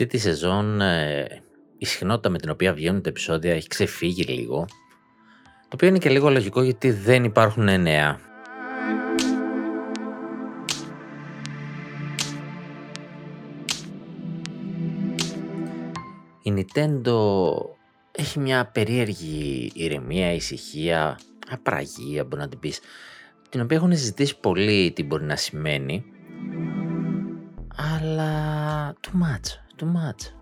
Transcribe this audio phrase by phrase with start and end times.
[0.00, 1.26] Αυτή τη σεζόν ε,
[1.78, 4.64] η συχνότητα με την οποία βγαίνουν τα επεισόδια έχει ξεφύγει λίγο.
[5.62, 8.20] Το οποίο είναι και λίγο λογικό γιατί δεν υπάρχουν νέα.
[16.42, 17.16] Η Nintendo
[18.10, 21.18] έχει μια περίεργη ηρεμία, ησυχία,
[21.50, 22.80] απραγία μπορεί να την πεις,
[23.48, 26.04] την οποία έχουν συζητήσει πολύ τι μπορεί να σημαίνει,
[27.76, 30.32] αλλά too much, too much.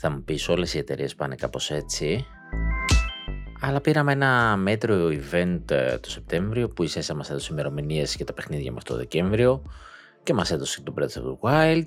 [0.00, 2.26] Θα μου πεις όλες οι εταιρείες πάνε κάπως έτσι,
[3.60, 8.24] αλλά πήραμε ένα μέτρο event ε, το Σεπτέμβριο που η SESA μας έδωσε ημερομηνίες για
[8.24, 9.62] τα παιχνίδια μας το Δεκέμβριο
[10.22, 11.86] και μας έδωσε το Breath of the Wild.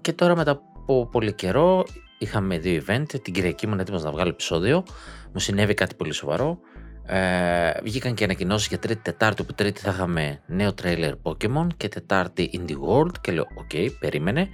[0.00, 1.84] Και τώρα μετά από πολύ καιρό
[2.18, 4.84] είχαμε δύο event, την Κυριακή ήμουν έτοιμος να βγάλω επεισόδιο,
[5.32, 6.58] μου συνέβη κάτι πολύ σοβαρό
[7.06, 11.88] ε, βγήκαν και ανακοινώσεις για Τρίτη Τετάρτη που Τρίτη θα είχαμε νέο τρέιλερ Pokemon και
[11.88, 14.48] Τετάρτη Indie World και λέω OK, okay, περίμενε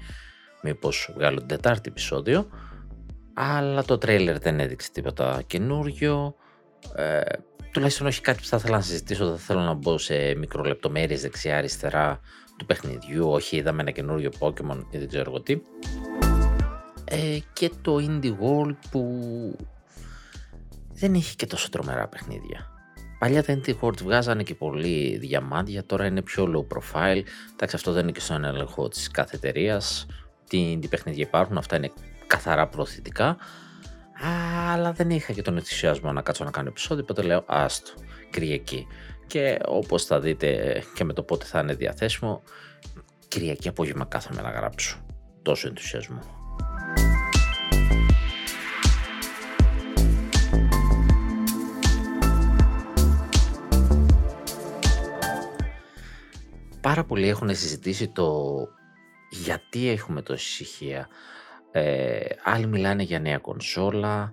[0.62, 2.48] μήπως βγάλω την Τετάρτη επεισόδιο
[3.34, 6.34] αλλά το τρέιλερ δεν έδειξε τίποτα καινούριο.
[6.96, 7.20] Ε,
[7.72, 11.56] τουλάχιστον όχι κάτι που θα ήθελα να συζητήσω δεν θέλω να μπω σε μικρολεπτομέρειες δεξιά
[11.56, 12.20] αριστερά
[12.56, 13.30] του παιχνιδιού.
[13.30, 15.60] Όχι είδαμε ένα καινούριο Pokemon ή δεν ξέρω εγώ τι.
[17.04, 19.22] Ε, και το Indie World που
[21.02, 22.70] δεν έχει και τόσο τρομερά παιχνίδια.
[23.18, 27.22] Παλιά τα Indie World βγάζανε και πολύ διαμάντια, τώρα είναι πιο low profile.
[27.52, 30.06] Εντάξει, αυτό δεν είναι και στον έλεγχο της κάθε εταιρείας.
[30.48, 31.90] Τι, τι παιχνίδια υπάρχουν, αυτά είναι
[32.26, 33.36] καθαρά προωθητικά.
[34.72, 37.92] Αλλά δεν είχα και τον ενθουσιασμό να κάτσω να κάνω επεισόδιο, οπότε λέω άστο,
[38.30, 38.86] Κυριακή.
[39.26, 42.42] Και όπως θα δείτε και με το πότε θα είναι διαθέσιμο,
[43.28, 44.96] Κυριακή απόγευμα κάθομαι να γράψω.
[45.42, 46.41] Τόσο ενθουσιασμό.
[56.82, 58.54] Πάρα πολλοί έχουν συζητήσει το
[59.30, 61.08] γιατί έχουμε τόση ησυχία.
[61.70, 64.32] Ε, άλλοι μιλάνε για νέα κονσόλα,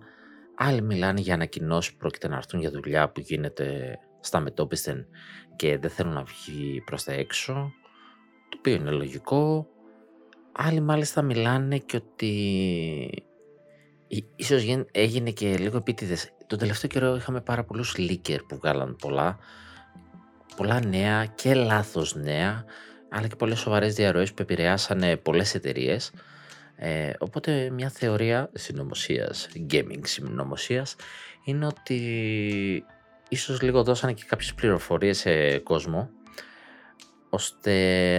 [0.56, 5.06] άλλοι μιλάνε για ανακοινώσεις που πρόκειται να έρθουν για δουλειά που γίνεται στα μετόπιστεν
[5.56, 7.54] και δεν θέλουν να βγει προς τα έξω,
[8.50, 9.68] το οποίο είναι λογικό.
[10.52, 13.24] Άλλοι μάλιστα μιλάνε και ότι
[14.36, 16.34] ίσως έγινε και λίγο επίτηδες.
[16.48, 19.38] Τον τελευταίο καιρό είχαμε πάρα πολλούς leaker που βγάλαν πολλά
[20.59, 22.66] πολλά νέα και λάθος νέα,
[23.09, 26.12] αλλά και πολλές σοβαρές διαρροές που επηρεάσανε πολλές εταιρείες.
[26.75, 30.96] Ε, οπότε μια θεωρία συνωμοσίας, gaming συνωμοσίας,
[31.44, 32.00] είναι ότι
[33.30, 36.09] ίσως λίγο δώσανε και κάποιες πληροφορίες σε κόσμο
[37.30, 37.74] ώστε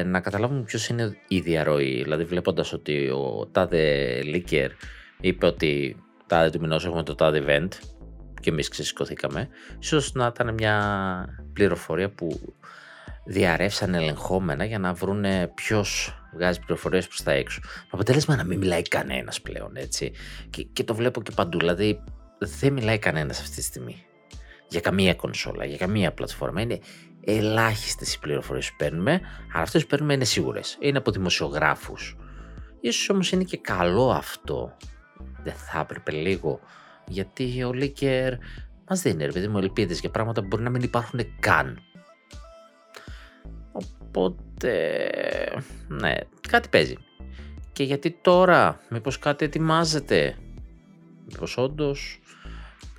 [0.06, 2.02] να καταλάβουμε ποιος είναι η διαρροή.
[2.02, 4.68] Δηλαδή βλέποντας ότι ο τάδε leaker
[5.20, 5.96] είπε ότι
[6.26, 7.68] τάδε του μηνός έχουμε το τάδε event
[8.40, 12.54] και εμείς ξεσηκωθήκαμε, ίσως να ήταν μια πληροφορία που
[13.24, 15.24] διαρρεύσαν ελεγχόμενα για να βρουν
[15.54, 17.60] ποιος βγάζει πληροφορίες προς τα έξω.
[17.64, 20.12] Με αποτέλεσμα να μην μιλάει κανένας πλέον έτσι.
[20.50, 21.58] Και, και το βλέπω και παντού.
[21.58, 22.00] Δηλαδή
[22.38, 24.04] δεν μιλάει κανένας αυτή τη στιγμή.
[24.68, 26.60] Για καμία κονσόλα, για καμία πλατφόρμα.
[26.60, 26.78] Είναι
[27.24, 29.20] ελάχιστες οι πληροφορίες που παίρνουμε,
[29.52, 30.76] αλλά αυτές που παίρνουμε είναι σίγουρες.
[30.80, 32.16] Είναι από δημοσιογράφους.
[32.92, 34.76] σω όμως είναι και καλό αυτό.
[35.42, 36.60] Δεν θα έπρεπε λίγο.
[37.10, 38.34] Γιατί ο Λίκερ
[38.88, 41.78] Μας δίνει ρε παιδί μου ελπίδες για πράγματα που μπορεί να μην υπάρχουν καν.
[43.72, 44.74] Οπότε,
[45.88, 46.14] ναι,
[46.48, 46.96] κάτι παίζει.
[47.72, 50.36] Και γιατί τώρα, μήπως κάτι ετοιμάζεται;
[51.30, 52.20] Μήπως όντως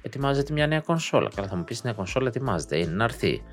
[0.02, 2.78] ετοιμάζεται μια νέα κονσόλα; Καλά θα μου πεις νέα κονσόλα ετοιμάζεται.
[2.78, 3.44] Είναι να έρθει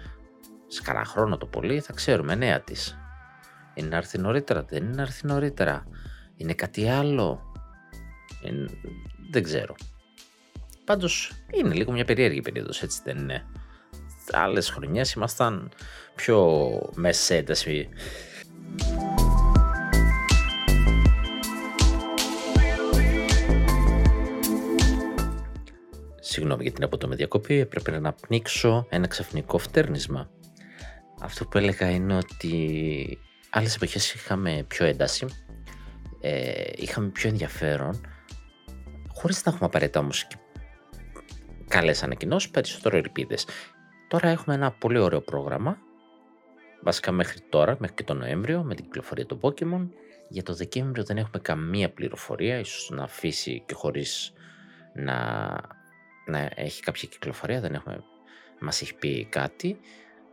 [0.67, 2.99] σε κανένα χρόνο το πολύ θα ξέρουμε νέα της.
[3.75, 5.87] Είναι να έρθει νωρίτερα, δεν είναι να έρθει νωρίτερα.
[6.37, 7.53] Είναι κάτι άλλο.
[9.31, 9.75] Δεν ξέρω.
[10.89, 13.47] Πάντως είναι λίγο μια περίεργη περίοδος, έτσι δεν είναι.
[14.33, 15.71] Άλλες χρονιές ήμασταν
[16.15, 17.89] πιο μέσα ένταση.
[26.21, 30.31] Συγγνώμη για την απότομη διακοπή, έπρεπε να πνίξω ένα ξαφνικό φτέρνισμα.
[31.21, 33.19] Αυτό που έλεγα είναι ότι
[33.51, 35.27] άλλες εποχές είχαμε πιο ένταση,
[36.21, 38.01] ε, είχαμε πιο ενδιαφέρον,
[39.09, 40.37] χωρίς να έχουμε απαραίτητα όμως και
[41.69, 43.47] καλές ανακοινώσεις, περισσότερο ελπίδες.
[44.09, 45.79] Τώρα έχουμε ένα πολύ ωραίο πρόγραμμα.
[46.83, 49.89] Βασικά μέχρι τώρα, μέχρι και τον Νοέμβριο, με την κυκλοφορία του Pokemon.
[50.29, 54.33] Για το Δεκέμβριο δεν έχουμε καμία πληροφορία, ίσως να αφήσει και χωρίς
[54.95, 55.17] να,
[56.27, 58.05] να έχει κάποια κυκλοφορία, δεν έχουμε,
[58.61, 59.79] μας έχει πει κάτι.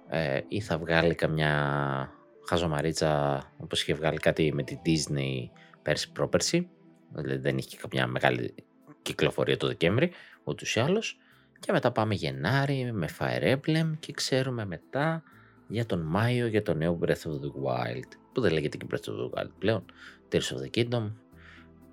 [0.10, 2.10] Ε, ή θα βγάλει καμιά
[2.48, 5.50] χαζομαρίτσα, όπως είχε βγάλει κάτι με τη Disney
[5.82, 6.70] πέρσι πρόπερσι,
[7.12, 8.54] δηλαδή δεν είχε καμιά μεγάλη
[9.02, 10.12] κυκλοφορία το Δεκέμβρη,
[10.44, 11.20] ούτως ή άλλως
[11.60, 15.24] Και μετά πάμε Γενάρη με Fire Emblem και ξέρουμε μετά
[15.68, 19.10] για τον Μάιο για το νέο Breath of the Wild που δεν λέγεται και Breath
[19.10, 19.86] of the Wild πλέον
[20.32, 21.12] Tears of the Kingdom.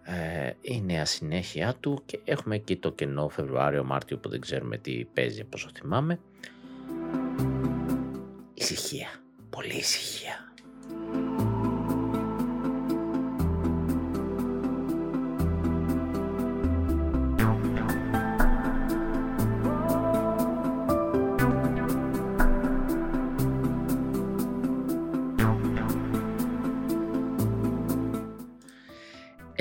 [0.03, 5.05] Ε, η νέα συνέχεια του και έχουμε εκεί το κενό Φεβρουάριο-Μάρτιο που δεν ξέρουμε τι
[5.05, 6.19] παίζει από όσο θυμάμαι.
[8.55, 9.09] Ησυχία,
[9.51, 10.53] πολύ ησυχία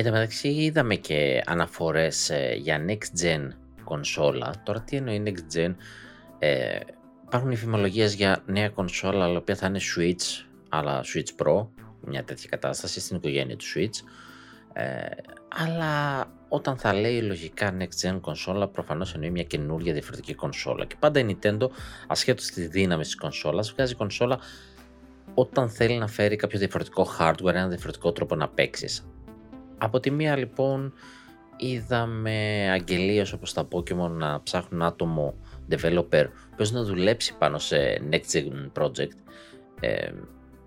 [0.03, 3.48] Εν τω μεταξύ είδαμε και αναφορές ε, για next gen
[3.83, 4.53] κονσόλα.
[4.63, 5.75] Τώρα τι εννοεί next gen;
[6.39, 6.80] Ε,
[7.25, 11.68] υπάρχουν υφημολογίες για νέα κονσόλα, αλλά οποία θα είναι Switch, αλλά Switch Pro,
[12.06, 14.07] μια τέτοια κατάσταση στην οικογένεια του Switch.
[14.74, 15.06] Ε,
[15.48, 20.86] αλλά όταν θα λέει λογικά next gen κονσόλα, προφανώς εννοεί μια καινούργια διαφορετική κονσόλα.
[20.86, 21.68] Και πάντα η Nintendo,
[22.07, 24.39] ασχέτως τη δύναμη της κονσόλας, βγάζει κονσόλα
[25.33, 29.06] όταν θέλει να φέρει κάποιο διαφορετικό hardware, ένα διαφορετικό τρόπο να παίξεις.
[29.83, 30.94] Από τη μία λοιπόν
[31.57, 35.33] είδαμε αγγελίες όπως τα Pokemon να ψάχνουν άτομο
[35.69, 36.25] developer
[36.57, 39.18] που να δουλέψει πάνω σε next gen project
[39.80, 40.12] ε,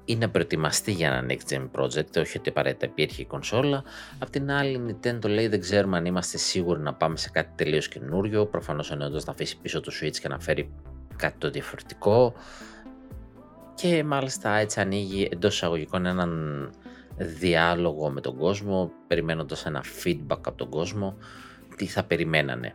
[0.04, 3.84] ή να προετοιμαστεί για ένα next gen project, όχι ότι απαραίτητα υπήρχε η κονσόλα.
[4.18, 7.50] Απ' την άλλη, η Nintendo λέει δεν ξέρουμε αν είμαστε σίγουροι να πάμε σε κάτι
[7.54, 8.46] τελείως καινούριο.
[8.46, 10.70] Προφανώς εννοώντα να αφήσει πίσω το Switch και να φέρει
[11.16, 12.34] κάτι το διαφορετικό.
[13.74, 16.70] Και μάλιστα έτσι ανοίγει εντός εισαγωγικών έναν
[17.16, 21.16] διάλογο με τον κόσμο, περιμένοντας ένα feedback από τον κόσμο,
[21.76, 22.74] τι θα περιμένανε.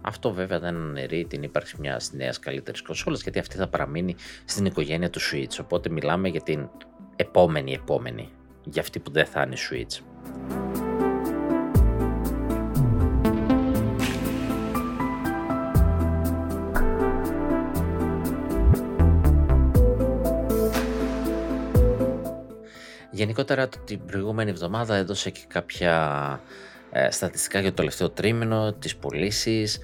[0.00, 4.14] Αυτό βέβαια δεν αναιρεί την ύπαρξη μιας νέας καλύτερης κονσόλας, γιατί αυτή θα παραμείνει
[4.44, 5.58] στην οικογένεια του Switch.
[5.60, 6.68] Οπότε μιλάμε για την
[7.16, 8.28] επόμενη επόμενη,
[8.64, 10.02] για αυτή που δεν θα είναι Switch.
[23.18, 26.40] Γενικότερα την προηγούμενη εβδομάδα έδωσε και κάποια
[26.90, 29.78] ε, στατιστικά για το τελευταίο τρίμηνο, τις πωλήσεις.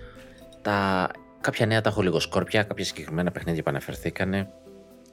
[0.63, 1.11] Τα,
[1.41, 4.49] κάποια νέα τα έχω λίγο σκόρπια, κάποια συγκεκριμένα παιχνίδια που αναφερθήκανε.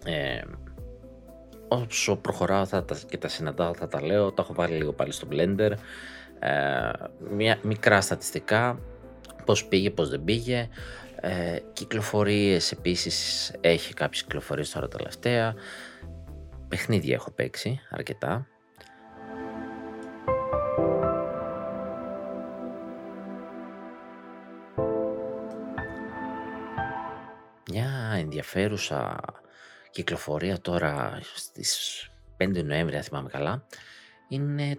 [0.05, 0.41] Ε,
[1.67, 5.11] όσο προχωράω θα τα, και τα συναντάω θα τα λέω, τα έχω βάλει λίγο πάλι
[5.11, 5.71] στο Blender.
[6.39, 6.91] Ε,
[7.29, 8.79] μια, μικρά στατιστικά,
[9.45, 10.69] πώς πήγε, πώς δεν πήγε.
[11.15, 15.55] Ε, κυκλοφορίες επίσης έχει κάποιες κυκλοφορίες τώρα τελευταία
[16.71, 18.47] παιχνίδια έχω παίξει αρκετά.
[27.71, 29.19] Μια ενδιαφέρουσα
[29.91, 33.65] κυκλοφορία τώρα στις 5 Νοέμβρη, αν θυμάμαι καλά,
[34.27, 34.77] είναι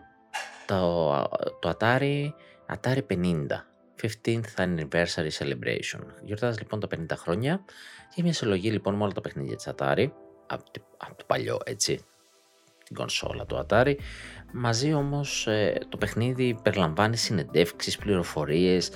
[0.67, 1.13] το,
[1.61, 2.31] το Atari,
[2.67, 3.47] Atari 50.
[4.03, 6.01] 15th Anniversary Celebration.
[6.23, 7.65] Γιορτάζει λοιπόν τα 50 χρόνια
[8.15, 10.11] και μια συλλογή λοιπόν με όλα τα παιχνίδια της Atari
[10.97, 12.05] από το παλιό έτσι
[12.85, 13.95] την κονσόλα του Atari
[14.53, 18.91] μαζί όμως ε, το παιχνίδι περιλαμβάνει συνεντεύξεις, πληροφορίες.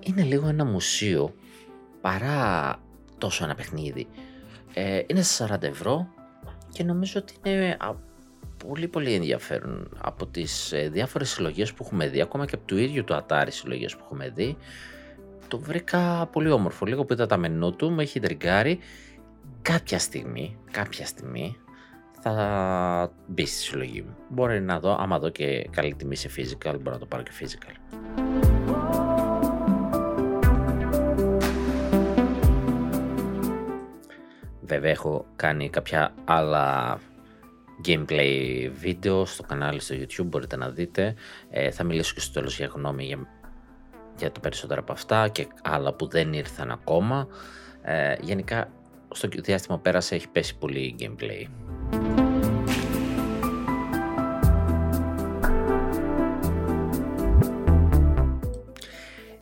[0.00, 1.34] Είναι λίγο ένα μουσείο
[2.00, 2.76] παρά
[3.18, 4.06] τόσο ένα παιχνίδι.
[4.74, 6.08] Ε, είναι σε 40 ευρώ
[6.72, 7.76] και νομίζω ότι είναι
[8.66, 12.76] πολύ πολύ ενδιαφέρον από τις ε, διάφορες συλλογές που έχουμε δει ακόμα και από του
[12.76, 14.56] ίδιου του Atari συλλογές που έχουμε δει.
[15.48, 16.86] Το βρήκα πολύ όμορφο.
[16.86, 18.78] Λίγο που είδα τα μενού του με έχει τριγκάρει
[19.72, 21.56] κάποια στιγμή, κάποια στιγμή
[22.20, 24.16] θα μπει στη συλλογή μου.
[24.28, 27.30] Μπορεί να δω, άμα δω και καλή τιμή σε physical, μπορώ να το πάρω και
[27.40, 27.96] physical.
[34.60, 36.98] Βέβαια έχω κάνει κάποια άλλα
[37.86, 41.14] gameplay βίντεο στο κανάλι στο YouTube, μπορείτε να δείτε.
[41.50, 43.18] Ε, θα μιλήσω και στο τέλος για γνώμη για,
[44.18, 47.26] για το περισσότερο από αυτά και άλλα που δεν ήρθαν ακόμα.
[47.82, 48.68] Ε, γενικά
[49.12, 51.46] στο διάστημα πέρασε έχει πέσει πολύ gameplay.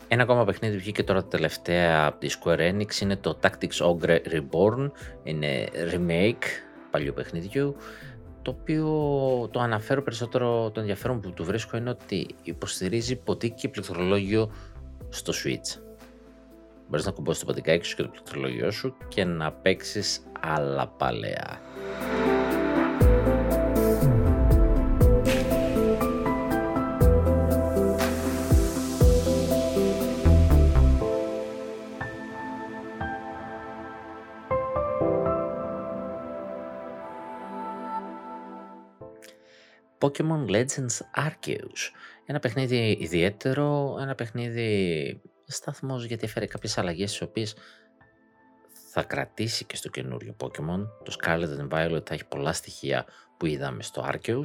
[0.08, 4.90] Ένα ακόμα παιχνίδι βγήκε τώρα τελευταία από τη Square Enix είναι το Tactics Ogre Reborn.
[5.22, 6.44] Είναι remake
[6.90, 7.76] παλιού παιχνιδιού
[8.44, 8.88] το οποίο
[9.50, 14.52] το αναφέρω περισσότερο το ενδιαφέρον που του βρίσκω είναι ότι υποστηρίζει ποτίκι και πληκτρολόγιο
[15.08, 15.83] στο Switch.
[16.88, 21.60] Μπορείς να κουμπώσεις το ποντικάκι σου και το πληκτρολόγιο σου και να παίξεις άλλα παλαιά.
[40.04, 41.90] Pokemon Legends Arceus.
[42.26, 47.54] Ένα παιχνίδι ιδιαίτερο, ένα παιχνίδι σταθμός γιατί έφερε κάποιες αλλαγές τις οποίες
[48.96, 50.86] θα κρατήσει και στο καινούριο Pokemon.
[51.02, 54.44] Το Scarlet and Violet θα έχει πολλά στοιχεία που είδαμε στο Arceus,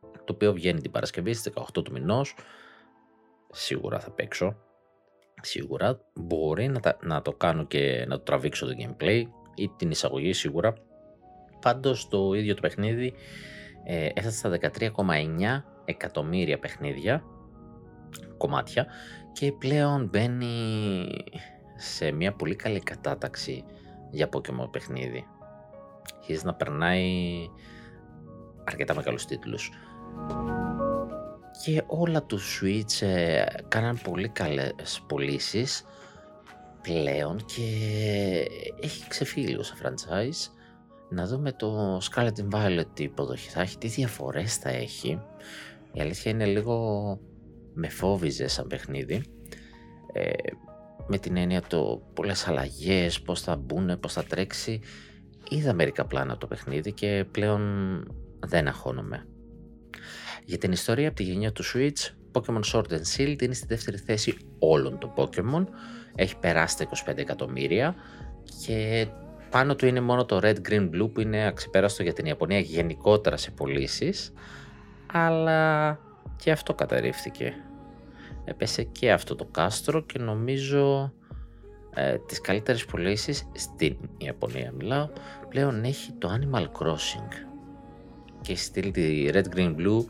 [0.00, 2.34] το οποίο βγαίνει την Παρασκευή στις 18 του μηνός.
[3.52, 4.56] Σίγουρα θα παίξω.
[5.42, 9.22] Σίγουρα μπορεί να, να το κάνω και να το τραβήξω το gameplay
[9.54, 10.74] ή την εισαγωγή σίγουρα.
[11.60, 13.14] Πάντως το ίδιο το παιχνίδι
[13.84, 17.22] ε, έφτασε στα 13,9 εκατομμύρια παιχνίδια,
[18.36, 18.86] κομμάτια
[19.38, 21.06] και πλέον μπαίνει
[21.76, 23.64] σε μια πολύ καλή κατάταξη
[24.10, 25.26] για Pokemon παιχνίδι.
[26.18, 27.04] Αρχίζει να περνάει
[28.64, 29.70] αρκετά μεγάλους τίτλους.
[31.64, 35.84] Και όλα του Switch ε, κάναν πολύ καλές πωλήσεις
[36.82, 37.62] πλέον και
[38.80, 40.50] έχει ξεφύγει λίγο σαν franchise.
[41.08, 45.20] Να δούμε το Scarlet Violet τι υποδοχή θα έχει, τι διαφορές θα έχει.
[45.92, 47.18] Η αλήθεια είναι λίγο
[47.76, 49.22] με φόβιζε σαν παιχνίδι.
[50.12, 50.30] Ε,
[51.06, 54.80] με την έννοια το πολλές αλλαγές, πώς θα μπουν, πώς θα τρέξει.
[55.48, 57.62] Είδα μερικά πλάνα από το παιχνίδι και πλέον
[58.38, 59.26] δεν αγχώνομαι.
[60.44, 63.96] Για την ιστορία από τη γενιά του Switch, Pokemon Sword and Shield είναι στη δεύτερη
[63.96, 65.64] θέση όλων των Pokemon.
[66.14, 67.94] Έχει περάσει τα 25 εκατομμύρια
[68.66, 69.06] και
[69.50, 73.36] πάνω του είναι μόνο το Red Green Blue που είναι αξιπέραστο για την Ιαπωνία γενικότερα
[73.36, 74.32] σε πωλήσεις,
[75.12, 75.98] αλλά
[76.36, 77.54] και αυτό καταρρίφθηκε
[78.48, 81.12] έπεσε και αυτό το κάστρο και νομίζω
[81.94, 85.08] ε, τις καλύτερες πωλήσεις στην Ιαπωνία μιλάω
[85.48, 87.46] πλέον έχει το Animal Crossing
[88.40, 90.04] και στείλει τη Red Green Blue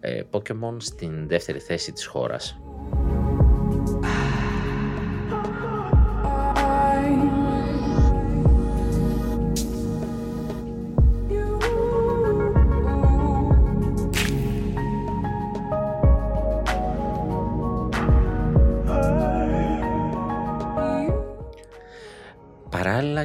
[0.00, 2.60] ε, Pokemon στην δεύτερη θέση της χώρας.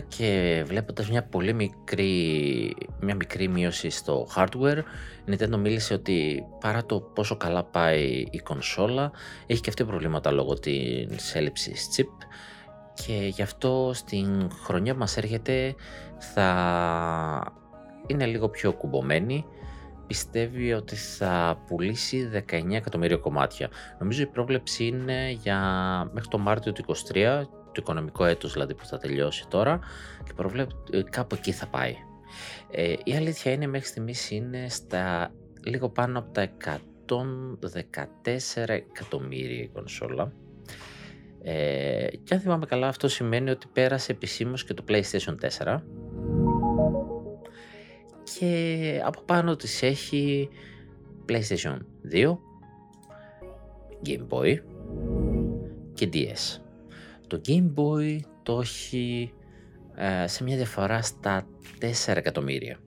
[0.07, 4.81] Και βλέποντας μια πολύ μικρή, μια μικρή μείωση στο hardware,
[5.25, 9.11] η Nintendo μίλησε ότι παρά το πόσο καλά πάει η κονσόλα,
[9.47, 12.27] έχει και αυτή προβλήματα λόγω της έλλειψης chip
[12.93, 15.75] και γι' αυτό στην χρονιά που μας έρχεται
[16.17, 17.53] θα
[18.07, 19.45] είναι λίγο πιο κουμπωμένη
[20.07, 23.69] πιστεύει ότι θα πουλήσει 19 εκατομμύρια κομμάτια.
[23.99, 25.59] Νομίζω η πρόβλεψη είναι για
[26.13, 27.41] μέχρι το Μάρτιο του 2023
[27.77, 29.79] το οικονομικό έτος δηλαδή που θα τελειώσει τώρα
[30.23, 31.95] και προβλέπει ε, κάπου εκεί θα πάει.
[32.71, 35.31] Ε, η αλήθεια είναι μέχρι στιγμής είναι στα
[35.63, 36.51] λίγο πάνω από τα
[37.05, 40.33] 114 εκατομμύρια η κονσόλα.
[41.41, 45.81] Ε, και αν θυμάμαι καλά αυτό σημαίνει ότι πέρασε επισήμως και το PlayStation 4
[48.23, 50.49] και από πάνω της έχει
[51.29, 51.77] PlayStation
[52.11, 52.37] 2,
[54.05, 54.57] Game Boy
[55.93, 56.66] και DS.
[57.27, 59.33] Το Game Boy το έχει
[59.95, 61.47] ε, σε μια διαφορά στα
[61.81, 62.79] 4 εκατομμύρια.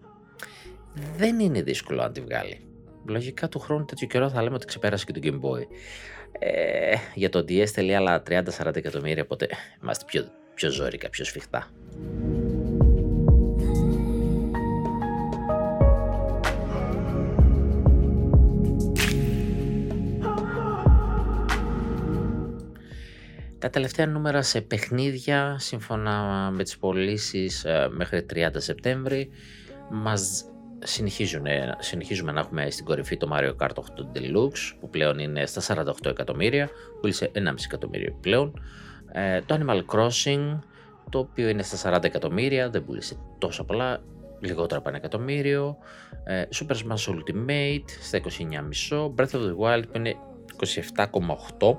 [1.17, 2.61] Δεν είναι δύσκολο να τη βγάλει.
[3.07, 5.63] Λογικά του χρόνου τέτοιο καιρό θα λέμε ότι ξεπέρασε και το Game Boy.
[6.39, 8.43] Ε, για το DS θέλει άλλα 30-40
[8.77, 9.49] εκατομμύρια, οπότε
[9.83, 11.71] είμαστε πιο, πιο ζώρικα, πιο σφιχτά.
[23.61, 29.31] Τα τελευταία νούμερα σε παιχνίδια, σύμφωνα με τις πωλήσεις ε, μέχρι 30 Σεπτέμβρη,
[29.91, 30.45] μας
[30.79, 31.47] συνεχίζουν,
[31.79, 35.93] συνεχίζουμε να έχουμε στην κορυφή το Mario Kart 8 Deluxe, που πλέον είναι στα 48
[36.05, 36.69] εκατομμύρια,
[37.01, 38.61] πούλησε 1,5 εκατομμύριο πλέον.
[39.13, 40.59] Ε, το Animal Crossing,
[41.11, 44.03] το οποίο είναι στα 40 εκατομμύρια, δεν πούλησε τόσο πολλά,
[44.41, 45.77] λιγότερο από ένα εκατομμύριο.
[46.25, 48.21] Ε, Super Smash Ultimate στα
[48.91, 50.17] 29,5, Breath of the Wild που είναι
[50.97, 51.77] 27,8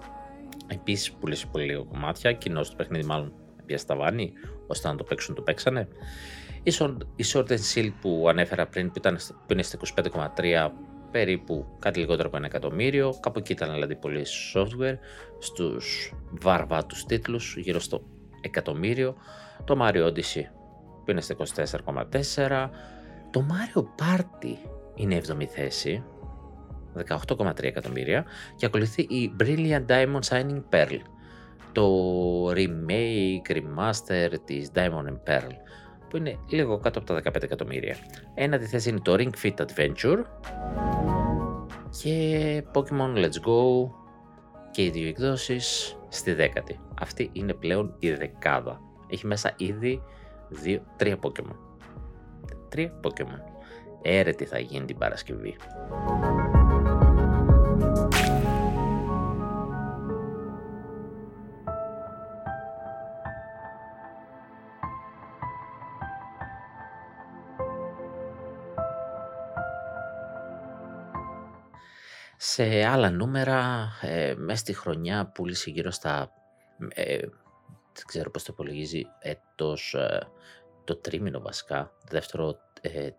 [0.71, 2.31] Επίση πούλησε πολύ λίγο κομμάτια.
[2.31, 3.33] Κοινώ το παιχνίδι, μάλλον
[3.65, 4.33] πιάσει τα βάνη,
[4.67, 5.87] ώστε να το παίξουν, το παίξανε.
[6.63, 9.77] Η Sword and Shield που ανέφερα πριν, που, ήταν, που είναι στα
[10.35, 10.69] 25,3
[11.11, 13.17] περίπου κάτι λιγότερο από ένα εκατομμύριο.
[13.19, 14.97] Κάπου εκεί ήταν δηλαδή πολύ software
[15.39, 18.03] στους βαρβάτους τίτλους, γύρω στο
[18.41, 19.15] εκατομμύριο.
[19.65, 20.43] Το Mario Odyssey
[21.05, 22.69] που είναι στα 24,4.
[23.31, 24.55] Το Mario Party
[24.95, 26.03] είναι 7η θέση
[26.97, 30.97] 18,3 εκατομμύρια και ακολουθεί η Brilliant Diamond Shining Pearl,
[31.71, 31.87] το
[32.49, 35.51] remake, remaster της Diamond and Pearl,
[36.09, 37.95] που είναι λίγο κάτω από τα 15 εκατομμύρια.
[38.33, 40.23] Ένα τη θέση είναι το Ring Fit Adventure
[42.01, 43.89] και Pokemon Let's Go
[44.71, 46.79] και οι δύο εκδόσεις στη δέκατη.
[46.99, 48.81] Αυτή είναι πλέον η δεκάδα.
[49.09, 50.01] Έχει μέσα ήδη
[50.49, 51.55] δύο, τρία Pokemon.
[52.69, 53.39] Τρία Pokemon.
[54.01, 55.55] Έρετη θα γίνει την Παρασκευή.
[72.43, 76.31] Σε άλλα νούμερα, ε, μέσα στη χρονιά πούλησε γύρω στα,
[76.89, 77.17] ε,
[77.93, 80.27] δεν ξέρω πώς το υπολογίζει, έτος, ε,
[80.83, 83.09] το τρίμηνο βασικά, δεύτερο ε,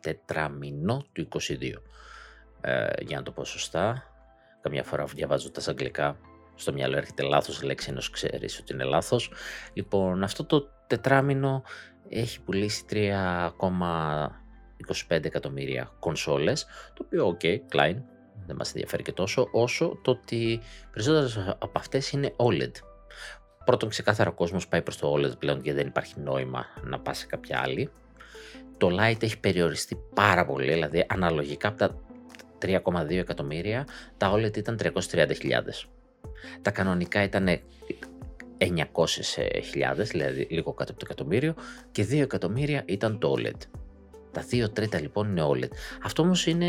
[0.00, 1.82] τετραμινό του 22.
[2.60, 4.02] Ε, για να το πω σωστά,
[4.60, 6.18] καμιά φορά διαβάζω τα αγγλικά,
[6.54, 9.32] στο μυαλό έρχεται λάθος λέξη ενώ ξέρεις ότι είναι λάθος.
[9.72, 11.62] Λοιπόν, αυτό το τετράμινο
[12.08, 17.96] έχει πουλήσει 3,25 εκατομμύρια κονσόλες, το οποίο, ok, Klein,
[18.46, 20.60] δεν μας ενδιαφέρει και τόσο, όσο το ότι
[20.92, 22.72] περισσότερες από αυτές είναι OLED.
[23.64, 27.14] Πρώτον, ξεκάθαρα ο κόσμος πάει προς το OLED πλέον γιατί δεν υπάρχει νόημα να πάει
[27.14, 27.90] σε κάποια άλλη.
[28.78, 32.00] Το Lite έχει περιοριστεί πάρα πολύ, δηλαδή αναλογικά από τα
[32.62, 33.86] 3,2 εκατομμύρια,
[34.16, 35.88] τα OLED ήταν 330.000.
[36.62, 37.60] Τα κανονικά ήταν
[38.58, 38.68] 900.000,
[39.96, 41.54] δηλαδή λίγο κάτω από το εκατομμύριο,
[41.92, 43.58] και 2 εκατομμύρια ήταν το OLED.
[44.32, 45.70] Τα 2 τρίτα λοιπόν είναι OLED.
[46.02, 46.66] Αυτό όμως είναι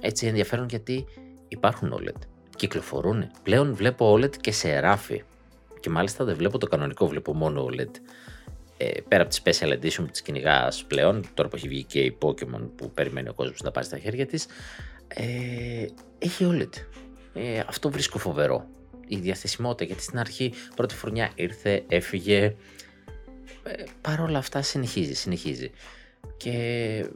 [0.00, 1.06] έτσι ενδιαφέρον γιατί
[1.48, 2.20] υπάρχουν OLED.
[2.56, 3.30] Κυκλοφορούν.
[3.42, 5.22] Πλέον βλέπω OLED και σε ράφι.
[5.80, 7.90] Και μάλιστα δεν βλέπω το κανονικό, βλέπω μόνο OLED.
[8.76, 12.00] Ε, πέρα από τη Special Edition που τη κυνηγάς πλέον, τώρα που έχει βγει και
[12.00, 14.46] η Pokemon που περιμένει ο κόσμος να πάρει στα χέρια της,
[15.08, 15.86] ε,
[16.18, 16.70] έχει OLED.
[17.34, 18.66] Ε, αυτό βρίσκω φοβερό.
[19.08, 22.54] Η διαθεσιμότητα, γιατί στην αρχή πρώτη χρονιά ήρθε, έφυγε.
[23.62, 25.70] Ε, Παρ' όλα αυτά συνεχίζει, συνεχίζει.
[26.36, 27.06] Και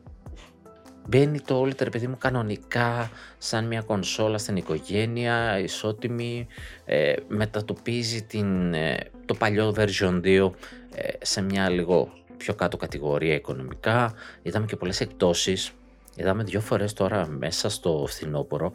[1.10, 6.46] μπαίνει το OLED ρε παιδί μου κανονικά σαν μια κονσόλα στην οικογένεια, ισότιμη,
[6.84, 10.50] ε, μετατοπίζει την, ε, το παλιό version 2
[10.94, 14.14] ε, σε μια λίγο πιο κάτω κατηγορία οικονομικά.
[14.42, 15.72] Είδαμε και πολλές εκτόσεις,
[16.16, 18.72] είδαμε δύο φορές τώρα μέσα στο φθινόπωρο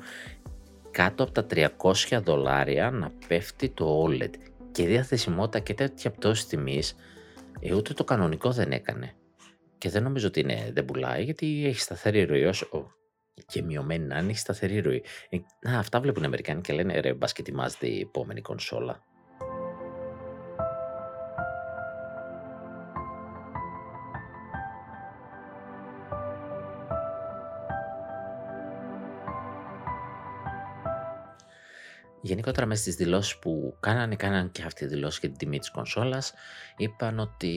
[0.91, 4.33] κάτω από τα 300 δολάρια να πέφτει το OLED
[4.71, 6.95] και διαθεσιμότητα και τέτοια πτώση τιμής
[7.75, 9.15] ούτε το κανονικό δεν έκανε.
[9.85, 12.45] Και δεν νομίζω ότι είναι, δεν πουλάει γιατί έχει σταθερή ροή.
[12.45, 12.91] Όσο
[13.45, 15.03] και μειωμένη να είναι, έχει σταθερή ροή.
[15.29, 19.03] Ε, να, αυτά βλέπουν οι Αμερικάνοι και λένε ρε, μπας και ετοιμάζεται η επόμενη κονσόλα.
[32.21, 35.71] Γενικότερα μέσα στις δηλώσεις που κάνανε, κάνανε και αυτή τη δηλώση για την τιμή της
[35.71, 36.33] κονσόλας,
[36.77, 37.53] είπαν ότι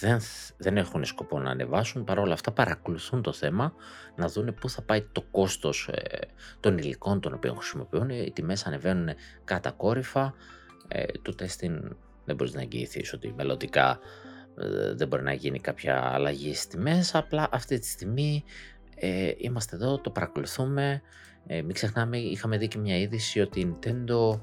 [0.00, 0.20] δεν,
[0.56, 3.74] δεν έχουν σκοπό να ανεβάσουν, παρόλα αυτά παρακολουθούν το θέμα,
[4.16, 6.18] να δούνε πού θα πάει το κόστος ε,
[6.60, 9.08] των υλικών των οποίων χρησιμοποιούν, οι τιμές ανεβαίνουν
[9.44, 10.34] κατακόρυφα,
[10.88, 11.78] ε, το testing
[12.24, 13.98] δεν μπορείς να εγγυηθείς ότι μελλοντικά
[14.58, 18.44] ε, δεν μπορεί να γίνει κάποια αλλαγή στις τιμές, απλά αυτή τη στιγμή
[18.94, 21.02] ε, είμαστε εδώ, το παρακολουθούμε,
[21.46, 24.40] ε, μην ξεχνάμε, είχαμε δει και μια είδηση ότι η Nintendo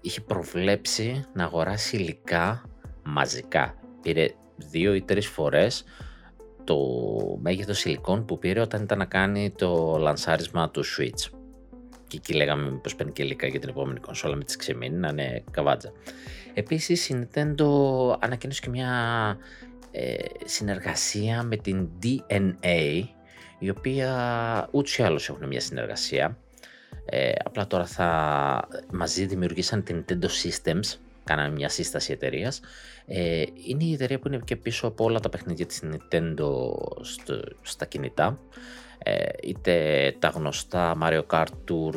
[0.00, 2.64] είχε προβλέψει να αγοράσει υλικά
[3.02, 3.74] μαζικά.
[4.02, 5.84] Πήρε δύο ή τρεις φορές
[6.64, 6.78] το
[7.42, 11.30] μέγεθος υλικών που πήρε όταν ήταν να κάνει το λανσάρισμα του Switch.
[12.08, 15.08] Και εκεί λέγαμε πως παίρνει και υλικά για την επόμενη κονσόλα με τις ξεμείνει να
[15.08, 15.92] είναι καβάτζα.
[16.54, 17.66] Επίσης η Nintendo
[18.18, 18.90] ανακοίνωσε και μια
[19.90, 23.02] ε, συνεργασία με την DNA
[23.58, 26.36] η οποία ούτως ή άλλως έχουν μια συνεργασία.
[27.04, 32.60] Ε, απλά τώρα θα μαζί δημιουργήσαν την Nintendo Systems κάναμε μια σύσταση εταιρείας.
[33.06, 36.50] Ε, είναι η εταιρεία που είναι και πίσω από όλα τα παιχνίδια της Nintendo
[37.00, 38.38] στο, στα κινητά.
[39.04, 41.94] Ε, είτε τα γνωστά Mario Kart Tour,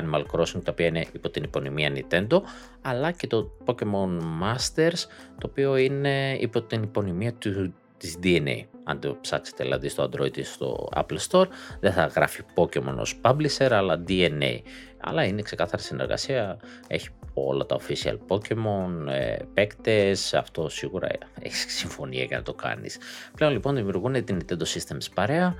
[0.00, 2.40] Animal Crossing, τα οποία είναι υπό την υπονομία Nintendo,
[2.82, 5.06] αλλά και το Pokemon Masters,
[5.38, 8.64] το οποίο είναι υπό την υπονομία του, της DNA.
[8.84, 11.46] Αν το ψάξετε δηλαδή στο Android ή στο Apple Store,
[11.80, 14.60] δεν θα γράφει Pokemon ως publisher, αλλά DNA.
[15.00, 21.08] Αλλά είναι ξεκάθαρη συνεργασία, έχει όλα τα official Pokemon, ε, παίκτες, αυτό σίγουρα
[21.40, 22.98] έχει συμφωνία για να το κάνεις.
[23.36, 25.54] Πλέον λοιπόν δημιουργούν την Nintendo Systems παρέα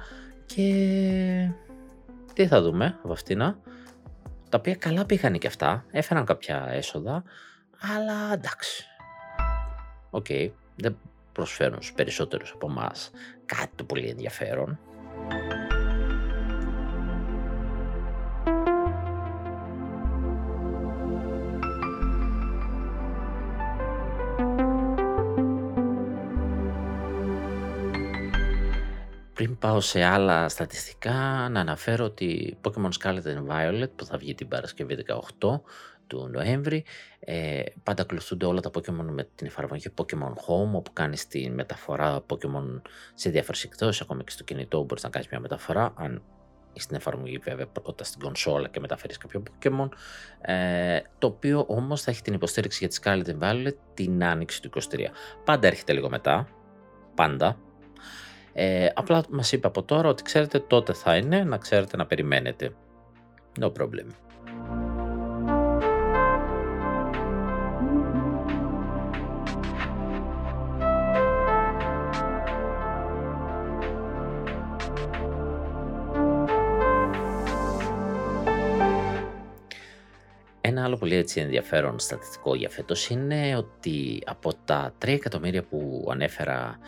[0.47, 1.51] και
[2.33, 3.39] τι θα δούμε από αυτήν,
[4.49, 7.23] τα οποία καλά πήγαν και αυτά, έφεραν κάποια έσοδα,
[7.95, 8.87] αλλά εντάξει.
[10.11, 10.97] OK, okay, δεν
[11.37, 13.11] προσφέρουν στους περισσότερους από εμάς
[13.47, 14.79] κάτι το πολύ ενδιαφέρον.
[29.33, 34.35] Πριν πάω σε άλλα στατιστικά, να αναφέρω ότι Pokemon Scarlet and Violet που θα βγει
[34.35, 34.97] την Παρασκευή
[35.41, 35.61] 18
[36.07, 36.85] του Νοέμβρη,
[37.19, 42.25] ε, πάντα ακολουθούνται όλα τα Pokemon με την εφαρμογή Pokemon Home, όπου κάνεις τη μεταφορά
[42.31, 42.81] Pokemon
[43.15, 46.23] σε διάφορες εκδόσεις, ακόμα και στο κινητό μπορείς να κάνεις μια μεταφορά, αν
[46.79, 49.89] στην εφαρμογή βέβαια πρώτα στην κονσόλα και μεταφέρεις κάποιο Pokemon,
[50.41, 54.63] ε, το οποίο όμως θα έχει την υποστήριξη για τη Scarlet and Violet την άνοιξη
[54.63, 55.13] του 23.
[55.45, 56.49] Πάντα έρχεται λίγο μετά,
[57.15, 57.59] πάντα,
[58.59, 62.75] Ε, απλά μας είπε από τώρα ότι ξέρετε τότε θα είναι, να ξέρετε να περιμένετε.
[63.61, 64.26] No problem.
[80.87, 86.79] Άλλο πολύ έτσι ενδιαφέρον στατιστικό για φέτος είναι ότι από τα 3 εκατομμύρια που ανέφερα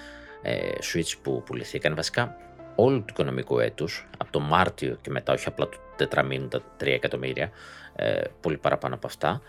[0.43, 2.37] ε, Switch που πουληθήκαν βασικά
[2.75, 6.87] όλου του οικονομικού έτους, από το Μάρτιο και μετά, όχι απλά του τετραμήνου τα 3
[6.87, 7.51] εκατομμύρια,
[7.97, 9.41] ε, πολύ παραπάνω από αυτά,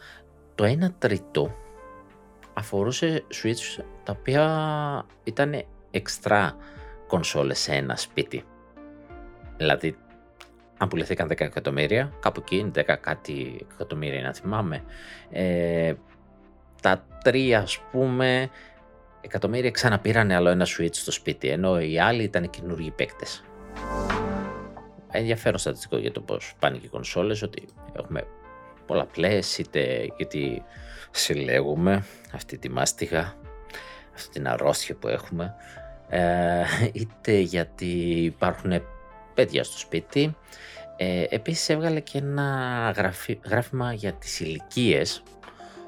[0.55, 1.55] το 1 τρίτο
[2.53, 6.55] αφορούσε Switch τα οποία ήταν εξτρά
[7.07, 8.43] κονσόλες σε ένα σπίτι.
[9.57, 9.97] Δηλαδή
[10.81, 14.83] αν πουληθήκαν 10 εκατομμύρια, κάπου εκεί, 10 κάτι εκατομμύρια να θυμάμαι,
[15.31, 15.93] ε,
[16.81, 18.49] τα τρία ας πούμε
[19.21, 23.43] εκατομμύρια ξαναπήρανε άλλο ένα switch στο σπίτι, ενώ οι άλλοι ήταν καινούργιοι παίκτες.
[25.11, 28.27] Ενδιαφέρον στατιστικό για το πώς πάνε και οι κονσόλες, ότι έχουμε
[28.85, 30.63] πολλαπλές, είτε γιατί
[31.11, 33.35] συλλέγουμε αυτή τη μάστιγα,
[34.15, 35.55] αυτή την αρρώστια που έχουμε,
[36.09, 38.71] ε, είτε γιατί υπάρχουν
[39.39, 40.35] παιδιά στο σπίτι.
[40.97, 42.93] Ε, επίσης έβγαλε και ένα
[43.45, 45.23] γράφημα για τις ηλικίες,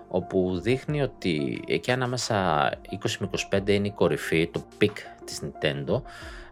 [0.08, 2.70] όπου δείχνει ότι εκεί ανάμεσα
[3.04, 6.02] 20 με 25 είναι η κορυφή, το peak της Nintendo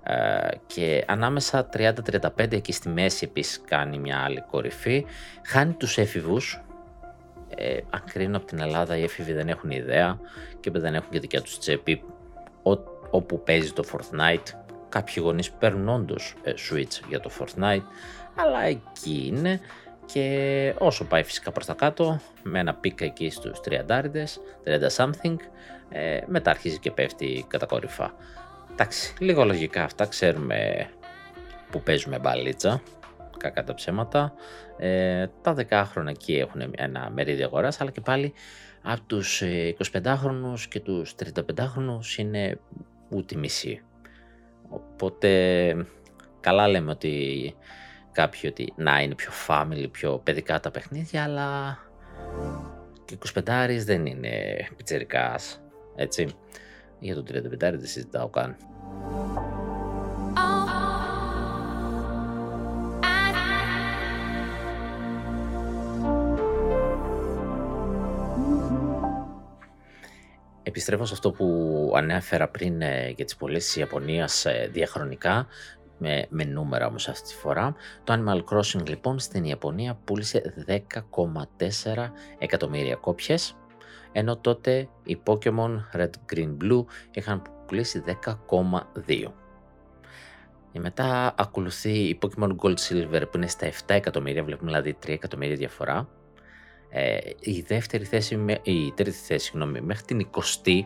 [0.04, 5.06] ε, και ανάμεσα 30-35 εκεί στη μέση επίσης κάνει μια άλλη κορυφή.
[5.46, 6.64] Χάνει τους έφηβους,
[7.56, 10.20] ε, αν κρίνω από την Ελλάδα οι έφηβοι δεν έχουν ιδέα
[10.60, 12.04] και δεν έχουν και δικιά τους τσέπη
[13.12, 14.60] όπου παίζει το Fortnite
[14.90, 17.84] Κάποιοι γονείς παίρνουν όντως ε, Switch για το Fortnite,
[18.36, 19.60] αλλά εκεί είναι
[20.06, 25.36] και όσο πάει φυσικά προς τα κάτω, με ένα πίκα εκεί στους 30 30 something,
[25.90, 28.14] ε, μετά αρχίζει και πέφτει κατακόρυφα.
[28.72, 30.90] Εντάξει, λίγο λογικά αυτά, ξέρουμε
[31.72, 32.82] που παίζουμε μπαλίτσα,
[33.38, 34.34] κακά τα ψέματα.
[34.78, 38.34] Ε, τα 10 χρόνια εκεί έχουν ένα μερίδιο αγοράς, αλλά και πάλι
[38.82, 42.60] από τους 25χρονους ε, και τους 35χρονους είναι
[43.10, 43.82] ούτε μισή.
[44.70, 45.86] Οπότε
[46.40, 47.56] καλά λέμε ότι
[48.12, 51.78] κάποιοι ότι να είναι πιο family, πιο παιδικά τα παιχνίδια, αλλά
[53.06, 54.32] και 25 δεν είναι
[54.76, 55.62] πιτσερικάς,
[55.96, 56.36] έτσι.
[57.00, 58.56] Για τον 35 δεν συζητάω καν.
[70.70, 75.48] Επιστρέφω σε αυτό που ανέφερα πριν ε, για τις πωλήσεις της Ιαπωνίας ε, διαχρονικά,
[75.98, 77.76] με, με νούμερα όμως αυτή τη φορά.
[78.04, 83.56] Το Animal Crossing λοιπόν στην Ιαπωνία πούλησε 10,4 εκατομμύρια κόπιες,
[84.12, 89.32] ενώ τότε οι Pokemon Red, Green, Blue είχαν πουλήσει 10,2.
[90.72, 95.10] Και μετά ακολουθεί η Pokemon Gold Silver που είναι στα 7 εκατομμύρια, βλέπουμε δηλαδή 3
[95.10, 96.08] εκατομμύρια διαφορά.
[96.90, 100.82] Ε, η δεύτερη θέση, η τρίτη θέση, συγγνώμη, μέχρι την 20η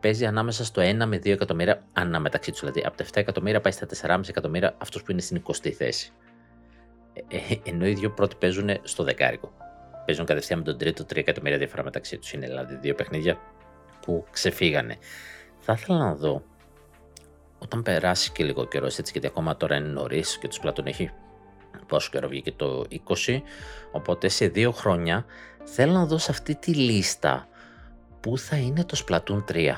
[0.00, 2.60] παίζει ανάμεσα στο 1 με 2 εκατομμύρια ανά μεταξύ τους.
[2.60, 6.12] Δηλαδή από τα 7 εκατομμύρια πάει στα 4,5 εκατομμύρια αυτό που είναι στην 20η θέση.
[7.28, 9.52] Ε, ε, ενώ οι δύο πρώτοι παίζουν στο δεκάρικο.
[10.06, 12.32] Παίζουν κατευθείαν με τον τρίτο 3 εκατομμύρια διαφορά μεταξύ τους.
[12.32, 13.38] Είναι δηλαδή δύο παιχνίδια
[14.00, 14.96] που ξεφύγανε.
[15.60, 16.42] Θα ήθελα να δω
[17.58, 21.10] όταν περάσει και λίγο καιρός, έτσι γιατί ακόμα τώρα είναι νωρίς και τους Πλάτων έχει
[21.86, 22.84] πόσο καιρό βγήκε το
[23.26, 23.40] 20,
[23.92, 25.24] οπότε σε δύο χρόνια
[25.64, 27.48] θέλω να δω σε αυτή τη λίστα
[28.20, 29.72] που θα είναι το Splatoon 3.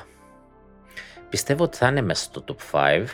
[1.29, 3.05] Πιστεύω ότι θα είναι μέσα στο top 5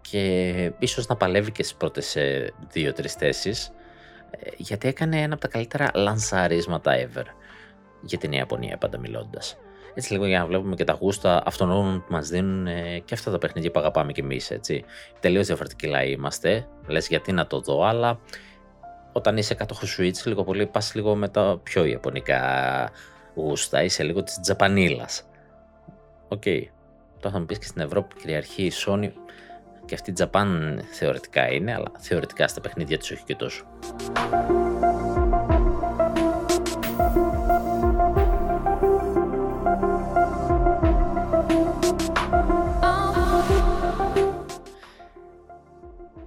[0.00, 2.16] και ίσως να παλεύει και στις πρώτες
[2.74, 3.72] 2-3 ε, θέσεις
[4.30, 7.24] ε, γιατί έκανε ένα από τα καλύτερα λανσαρίσματα ever
[8.02, 9.56] για την Ιαπωνία πάντα μιλώντας.
[9.94, 13.30] Έτσι λίγο για να βλέπουμε και τα γούστα αυτών που μας δίνουν ε, και αυτά
[13.30, 14.84] τα παιχνίδια που αγαπάμε κι εμείς, έτσι.
[15.20, 18.20] Τελείως διαφορετικοί λαοί είμαστε, λες γιατί να το δω, αλλά
[19.12, 22.40] όταν είσαι κάτοχος Switch λίγο πολύ πας λίγο με τα πιο ιαπωνικά
[23.34, 25.22] γούστα, είσαι λίγο της τζαπανίλας.
[26.28, 26.42] OK.
[26.44, 26.62] Okay.
[27.20, 29.10] Τώρα θα μου πεις και στην Ευρώπη που κυριαρχεί η Sony
[29.84, 33.64] και αυτή η Japan θεωρητικά είναι, αλλά θεωρητικά στα παιχνίδια της όχι και τόσο.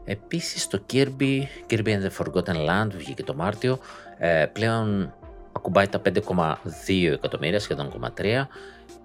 [0.05, 3.79] Επίσης το Kirby, Kirby and the Forgotten Land που βγήκε το Μάρτιο,
[4.17, 5.13] ε, πλέον
[5.51, 8.47] ακουμπάει τα 5,2 εκατομμύρια, σχεδόν 0,3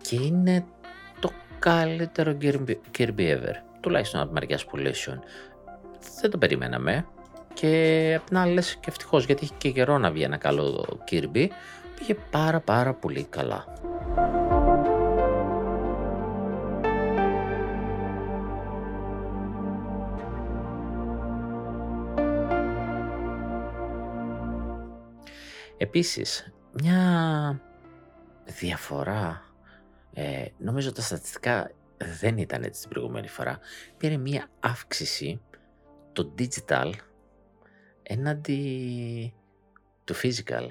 [0.02, 0.64] και είναι
[1.20, 5.22] το καλύτερο Kirby, Kirby ever, τουλάχιστον από μεριά πουλήσεων.
[6.20, 7.06] Δεν το περιμέναμε
[7.54, 10.98] και απ' την άλλη λες και ευτυχώς γιατί είχε και καιρό να βγει ένα καλό
[11.10, 11.46] Kirby,
[11.98, 13.64] πήγε πάρα πάρα πολύ καλά.
[25.82, 27.60] Επίσης, μια
[28.44, 29.44] διαφορά,
[30.12, 31.70] ε, νομίζω τα στατιστικά
[32.20, 33.58] δεν ήταν έτσι την προηγούμενη φορά,
[33.96, 35.40] πήρε μια αύξηση
[36.12, 36.92] το digital
[38.02, 39.34] έναντι
[40.04, 40.68] του physical.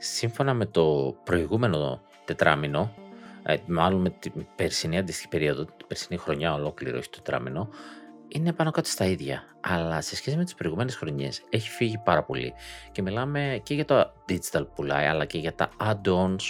[0.00, 2.94] Σύμφωνα με το προηγούμενο τετράμινο,
[3.42, 7.68] ε, μάλλον με την περσινή αντίστοιχη περίοδο, την περσινή χρονιά ολόκληρο, όχι το τετράμινο,
[8.28, 9.42] είναι πάνω κάτω στα ίδια.
[9.60, 12.54] Αλλά σε σχέση με τις προηγούμενες χρονιές έχει φύγει πάρα πολύ.
[12.92, 16.40] Και μιλάμε και για το digital πουλάει, αλλά και για τα add-ons,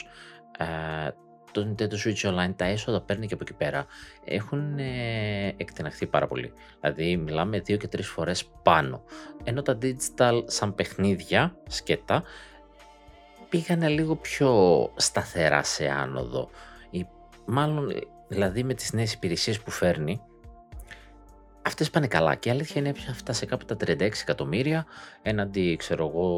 [0.58, 1.10] ε,
[1.52, 3.86] το Nintendo Switch Online, τα έσοδα παίρνει και από εκεί πέρα,
[4.24, 6.52] έχουν ε, εκτεναχθεί πάρα πολύ.
[6.80, 9.02] Δηλαδή μιλάμε δύο και τρεις φορές πάνω.
[9.44, 12.22] Ενώ τα digital σαν παιχνίδια, σκέτα,
[13.50, 14.52] πήγανε λίγο πιο
[14.96, 16.48] σταθερά σε άνοδο.
[16.90, 17.06] Ή,
[17.44, 17.92] μάλλον,
[18.28, 20.20] δηλαδή με τις νέες υπηρεσίες που φέρνει,
[21.62, 24.86] αυτές πάνε καλά και η αλήθεια είναι πια σε κάπου τα 36 εκατομμύρια
[25.22, 26.28] έναντι, ξέρω εγώ,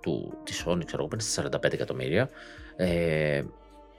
[0.00, 2.30] του, της Sony, ξέρω εγώ, στις 45 εκατομμύρια.
[2.76, 3.44] Ε,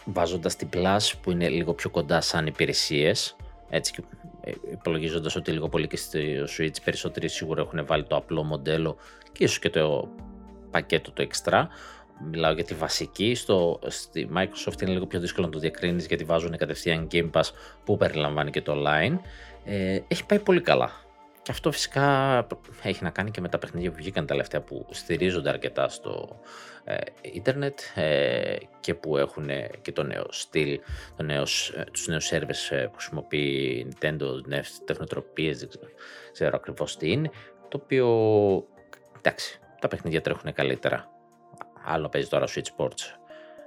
[0.06, 3.36] βάζοντας την Plus που είναι λίγο πιο κοντά σαν υπηρεσίες,
[3.70, 4.02] έτσι και
[4.42, 6.20] ε, υπολογίζοντας ότι λίγο πολύ και στο
[6.58, 8.98] Switch περισσότεροι σίγουρα έχουν βάλει το απλό μοντέλο
[9.32, 10.10] και ίσως και το
[10.72, 11.64] πακέτο το extra
[12.32, 16.24] μιλάω για τη βασική, στο, στη Microsoft είναι λίγο πιο δύσκολο να το διακρίνεις γιατί
[16.24, 17.50] βάζουν κατευθείαν Game Pass
[17.84, 19.20] που περιλαμβάνει και το online.
[19.66, 20.92] Ε, έχει πάει πολύ καλά.
[21.42, 22.48] Και αυτό φυσικά
[22.84, 26.40] έχει να κάνει και με τα παιχνίδια που βγήκαν τα τελευταία που στηρίζονται αρκετά στο
[26.84, 29.50] ε, ίντερνετ ε, και που έχουν
[29.82, 30.80] και το νέο στυλ,
[31.18, 31.44] το νέο,
[31.76, 35.88] ε, τους νέους servers ε, που χρησιμοποιεί Nintendo, νέες τεχνοτροπίες, δεν ξέρω,
[36.32, 37.30] ξέρω ακριβώς τι είναι,
[37.68, 38.08] το οποίο
[39.18, 41.19] εντάξει, τα παιχνίδια τρέχουν καλύτερα
[41.84, 43.20] άλλο παίζει τώρα Switch Sports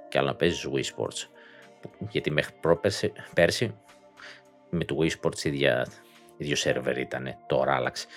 [0.09, 1.27] και άλλο να παίζει Wii Sports.
[2.09, 3.75] Γιατί μέχρι πρόπερση, πέρσι
[4.69, 5.87] με το Wii Sports ίδια,
[6.37, 8.07] ίδιο σερβερ ήταν, τώρα άλλαξε.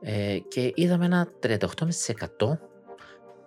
[0.00, 2.58] Ε, και είδαμε ένα 38,5%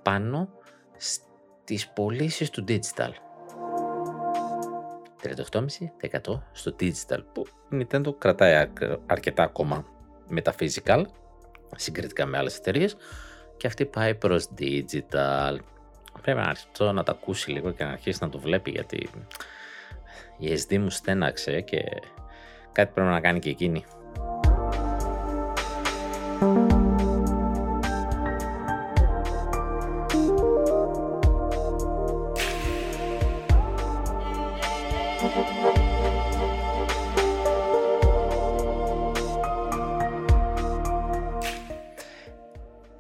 [0.02, 0.50] πάνω
[0.98, 3.10] στις πωλήσεις του digital.
[5.22, 8.70] 38,5% στο digital που η Nintendo κρατάει
[9.06, 9.86] αρκετά ακόμα
[10.28, 11.04] με τα physical
[11.76, 12.96] συγκριτικά με άλλες εταιρείες
[13.58, 15.58] και αυτή πάει προς digital
[16.26, 19.10] Πρέπει να αρχίσει να το ακούσει λίγο και να αρχίσει να το βλέπει γιατί
[20.38, 21.84] η SD μου στέναξε και
[22.72, 23.86] κάτι πρέπει να κάνει και εκείνη.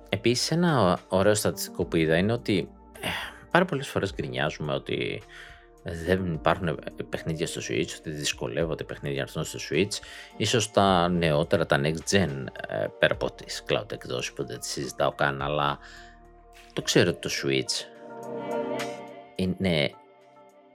[0.10, 2.70] Επίσης ένα ωραίο στατιστικό που είδα είναι ότι
[3.56, 5.22] πάρα πολλές φορές γκρινιάζουμε ότι
[5.84, 10.04] δεν υπάρχουν παιχνίδια στο Switch, ότι δυσκολεύονται παιχνίδια να έρθουν στο Switch.
[10.38, 14.70] Ίσως τα νεότερα, τα next gen, ε, πέρα από τις cloud εκδόσεις που δεν τις
[14.70, 15.80] συζητάω καν, αλλά
[16.74, 17.86] το ξέρω ότι το Switch
[19.36, 19.91] είναι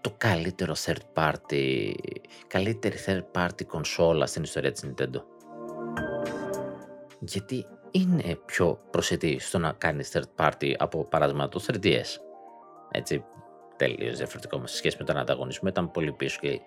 [0.00, 1.92] το καλύτερο third party,
[2.46, 5.22] καλύτερη third party κονσόλα στην ιστορία της Nintendo.
[7.20, 12.29] Γιατί είναι πιο προσιτή στο να κάνεις third party από παράδειγμα το 3DS
[12.90, 13.24] έτσι,
[13.76, 16.60] τελείως διαφορετικό σε σχέση με τον ανταγωνισμό, ήταν πολύ πίσω και,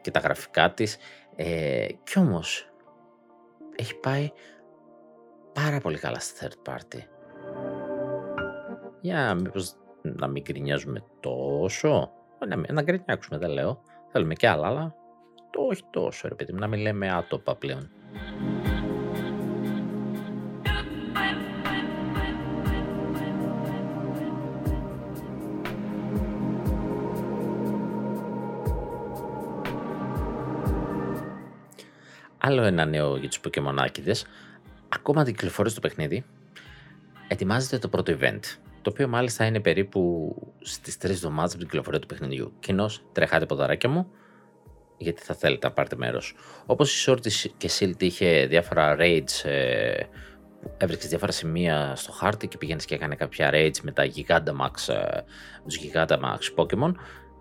[0.00, 0.96] και τα γραφικά της.
[1.36, 2.70] Ε, κι όμως,
[3.76, 4.30] έχει πάει
[5.52, 7.00] πάρα πολύ καλά στη third party.
[9.00, 12.12] Για μήπως να μην γκρινιάζουμε τόσο,
[12.48, 14.94] να, να γκρινιάξουμε δεν λέω, θέλουμε και άλλα, αλλά
[15.50, 17.90] το όχι τόσο ρε παιδί να μην λέμε άτοπα πλέον.
[32.48, 33.86] Άλλο ένα νέο για τους Pokemon
[34.88, 36.24] Ακόμα δεν κυκλοφορεί στο παιχνίδι.
[37.28, 38.40] Ετοιμάζεται το πρώτο event.
[38.82, 42.52] Το οποίο μάλιστα είναι περίπου στις 3 εβδομάδες από την κυκλοφορία του παιχνιδιού.
[42.60, 44.10] Κοινώς τρεχάτε ποδαράκια μου,
[44.96, 46.34] γιατί θα θέλετε να πάρετε μέρος.
[46.66, 50.00] Όπως η Short και Silt είχε διάφορα raids, ε,
[50.76, 55.20] έβρισκες διάφορα σημεία στο χάρτη και πήγαινε και έκανε κάποια raids με τα Gigantamax, ε,
[55.64, 56.92] τους Gigantamax Pokemon,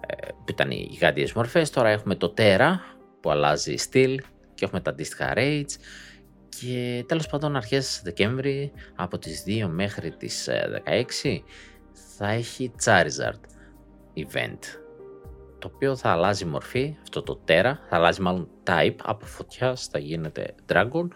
[0.07, 1.69] ε, που ήταν οι γιγάντιες μορφές.
[1.69, 2.79] Τώρα έχουμε το Terra
[3.21, 4.19] που αλλάζει στυλ
[4.57, 5.75] και έχουμε τα αντίστοιχα raids
[6.49, 11.39] και τέλος πάντων αρχές Δεκέμβρη από τις 2 μέχρι τις 16 ε,
[12.17, 13.39] θα έχει Charizard
[14.15, 14.59] event.
[15.59, 19.99] Το οποίο θα αλλάζει μορφή, αυτό το τέρα, θα αλλάζει μάλλον type, από φωτιά θα
[19.99, 21.07] γίνεται dragon.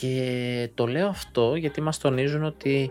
[0.00, 2.90] Και το λέω αυτό γιατί μας τονίζουν ότι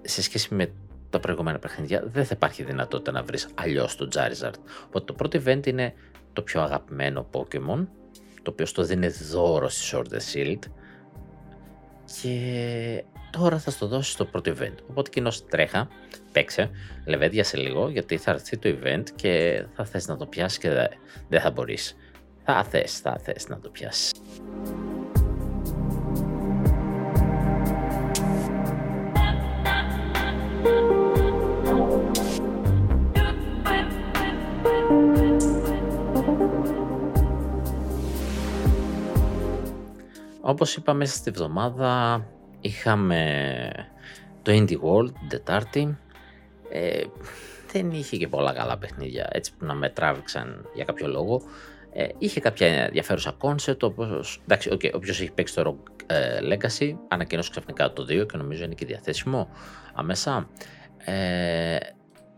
[0.00, 0.72] σε σχέση με
[1.10, 4.54] τα προηγούμενα παιχνίδια δεν θα υπάρχει δυνατότητα να βρεις αλλιώς το Charizard.
[4.86, 5.94] Οπότε το πρώτο event είναι
[6.32, 7.86] το πιο αγαπημένο Pokemon,
[8.48, 10.58] το οποίο στο δίνει δώρο στη Sword and Shield
[12.22, 14.74] και τώρα θα στο δώσει στο πρώτο event.
[14.90, 15.88] Οπότε κοινώς τρέχα,
[16.32, 16.70] παίξε,
[17.40, 20.68] σε λίγο γιατί θα έρθει το event και θα θες να το πιάσεις και
[21.28, 21.96] δεν θα μπορείς.
[22.44, 24.12] Θα θες, θα θες να το πιάσεις.
[40.48, 42.24] Όπως είπα μέσα στη βδομάδα
[42.60, 43.70] είχαμε
[44.42, 45.98] το Indie World την Τετάρτη.
[46.70, 47.02] Ε,
[47.72, 51.42] δεν είχε και πολλά καλά παιχνίδια έτσι που να με τράβηξαν για κάποιο λόγο.
[51.92, 56.94] Ε, είχε κάποια ενδιαφέρουσα concept όπως, εντάξει, okay, όποιος έχει παίξει το Rock ε, Legacy
[57.08, 59.48] ανακοίνωσε ξαφνικά το 2 και νομίζω είναι και διαθέσιμο
[59.94, 60.48] αμέσα.
[60.98, 61.76] Ε,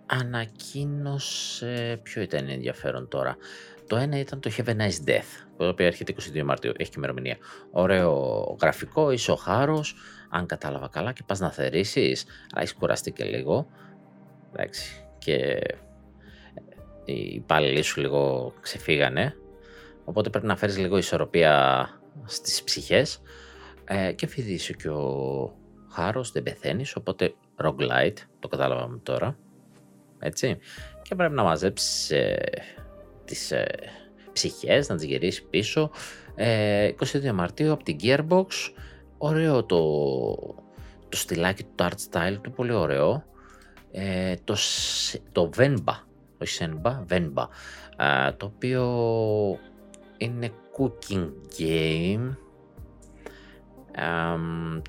[0.07, 3.37] ανακοίνωσε, ποιο ήταν ενδιαφέρον τώρα,
[3.91, 6.95] το ένα ήταν το Have a Nice Death, το οποίο έρχεται 22 Μαρτίου, έχει και
[6.97, 7.37] ημερομηνία.
[7.71, 9.95] Ωραίο γραφικό, είσαι ο χάρος,
[10.29, 12.17] αν κατάλαβα καλά, και πας να θερήσει,
[12.53, 13.67] αλλά έχει κουραστεί και λίγο.
[14.53, 15.07] Εντάξει.
[15.19, 15.61] Και
[17.05, 19.37] οι υπάλληλοι σου λίγο ξεφύγανε.
[20.05, 21.89] Οπότε πρέπει να φέρεις λίγο ισορροπία
[22.25, 23.23] στις ψυχές.
[23.85, 25.55] Ε, και επειδή είσαι και ο
[25.89, 29.39] χάρος, δεν πεθαίνεις, οπότε roguelite, το κατάλαβαμε τώρα.
[30.19, 30.59] Έτσι.
[31.03, 32.39] Και πρέπει να μαζέψεις ε,
[33.31, 33.67] τις ε,
[34.33, 35.91] ψυχές, να τις γυρίσεις πίσω.
[36.35, 38.47] Ε, 22 Μαρτίου από την Gearbox,
[39.19, 39.79] ωραίο το,
[41.09, 43.25] το στυλάκι του, το art style του, πολύ ωραίο.
[43.93, 44.57] Ε, το,
[45.33, 45.95] το Venba,
[46.43, 47.47] όχι Senba, Venba,
[47.97, 48.85] ε, το οποίο
[50.17, 52.37] είναι cooking game,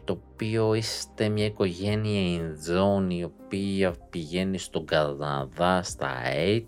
[0.04, 6.12] το οποίο είστε μια οικογένεια Ινδών η οποία πηγαίνει στον Καναδά στα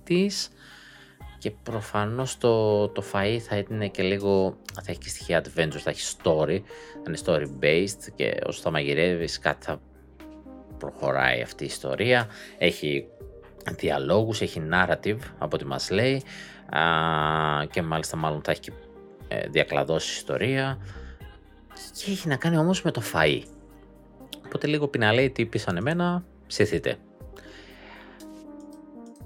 [0.07, 0.47] 80's
[1.43, 5.89] και προφανώς το, το φαΐ θα είναι και λίγο, θα έχει και στοιχεία adventure, θα
[5.89, 6.61] έχει story,
[7.03, 9.81] θα είναι story based και όσο θα μαγειρεύεις κάτι θα
[10.77, 12.27] προχωράει αυτή η ιστορία,
[12.57, 13.07] έχει
[13.77, 16.23] διαλόγους, έχει narrative από ό,τι μας λέει
[16.69, 16.81] α,
[17.71, 18.71] και μάλιστα μάλλον θα έχει και
[19.27, 20.77] ε, διακλαδώσει ιστορία
[21.93, 23.41] και έχει να κάνει όμως με το φαΐ.
[24.45, 26.97] Οπότε λίγο πιναλέει τι πείσαν εμένα, ψηθείτε.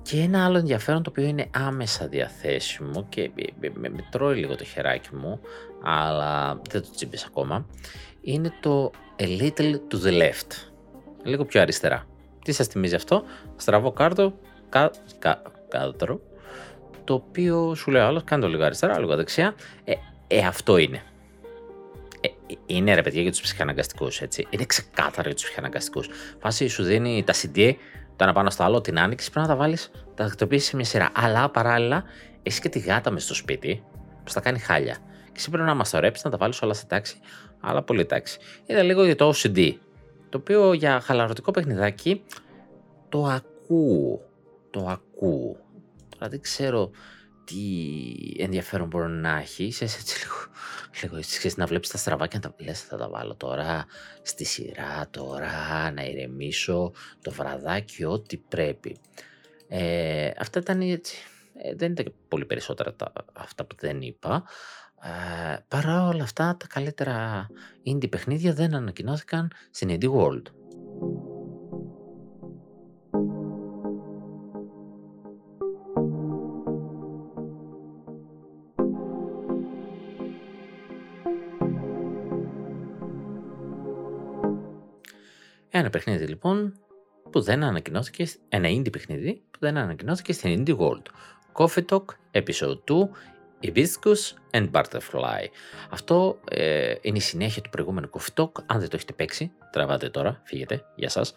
[0.10, 4.64] Και ένα άλλο ενδιαφέρον το οποίο είναι άμεσα διαθέσιμο και με, με τρώει λίγο το
[4.64, 5.40] χεράκι μου,
[5.84, 7.66] αλλά δεν το τσίμπες ακόμα,
[8.22, 10.70] είναι το A Little to the Left.
[11.24, 12.08] Λίγο πιο αριστερά.
[12.44, 13.24] Τι σας θυμίζει αυτό;
[13.56, 14.34] Στραβό κάρτο,
[14.70, 16.20] κα, κα, κάτω,
[17.04, 19.56] το οποίο σου λέει άλλος, κάνε το λίγο αριστερά, λίγο δεξιά.
[19.84, 19.94] Ε,
[20.28, 21.02] ε αυτό είναι.
[22.22, 22.28] Ε,
[22.66, 24.48] είναι ρε παιδιά για τους ψυχαναγκαστικούς, έτσι.
[24.50, 26.10] Είναι ξεκάθαρο για τους ψυχαναγκαστικούς.
[26.40, 27.74] Φάση σου δίνει τα CD,
[28.18, 30.86] το ένα πάνω στο άλλο, την άνοιξη, πρέπει να τα βάλεις, τα τακτοποιήσει σε μια
[30.86, 31.12] σειρά.
[31.14, 32.04] Αλλά παράλληλα,
[32.44, 33.84] έχεις και τη γάτα μες στο σπίτι,
[34.24, 34.94] που θα κάνει χάλια.
[35.26, 37.20] Και εσύ πρέπει να μαστορέψει, να τα βάλεις όλα σε τάξη,
[37.60, 38.40] αλλά πολύ τάξη.
[38.66, 39.74] Είναι λίγο για το OCD.
[40.30, 42.24] Το οποίο για χαλαρωτικό παιχνιδάκι
[43.10, 44.22] το ακούω.
[44.70, 45.56] Το ακούω.
[46.18, 46.92] Τώρα δεν ξέρω
[47.48, 49.64] τι ενδιαφέρον μπορεί να έχει.
[49.64, 50.36] Είσαι έτσι λίγο,
[51.02, 53.86] λίγο έτσι, να βλέπεις τα στραβά και να τα λες θα τα βάλω τώρα
[54.22, 55.52] στη σειρά, τώρα
[55.92, 58.98] να ηρεμήσω το βραδάκι, ό,τι πρέπει.
[59.68, 61.18] Ε, αυτά ήταν έτσι,
[61.54, 64.44] ε, δεν ήταν πολύ περισσότερα τα, αυτά που δεν είπα.
[65.04, 67.48] Ε, παρά όλα αυτά τα καλύτερα
[67.86, 70.44] indie παιχνίδια δεν ανακοινώθηκαν στην Indie World.
[85.78, 86.74] Ένα παιχνίδι λοιπόν
[87.32, 91.02] που δεν ανακοινώθηκε, ένα indie παιχνίδι που δεν ανακοινώθηκε στην Indie World.
[91.54, 93.08] Coffee Talk Episode 2
[93.64, 95.46] Hibiscus and Butterfly.
[95.90, 98.52] Αυτό ε, είναι η συνέχεια του προηγούμενου Coffee Talk.
[98.66, 101.34] Αν δεν το έχετε παίξει, τραβάτε τώρα, φύγετε, για σας.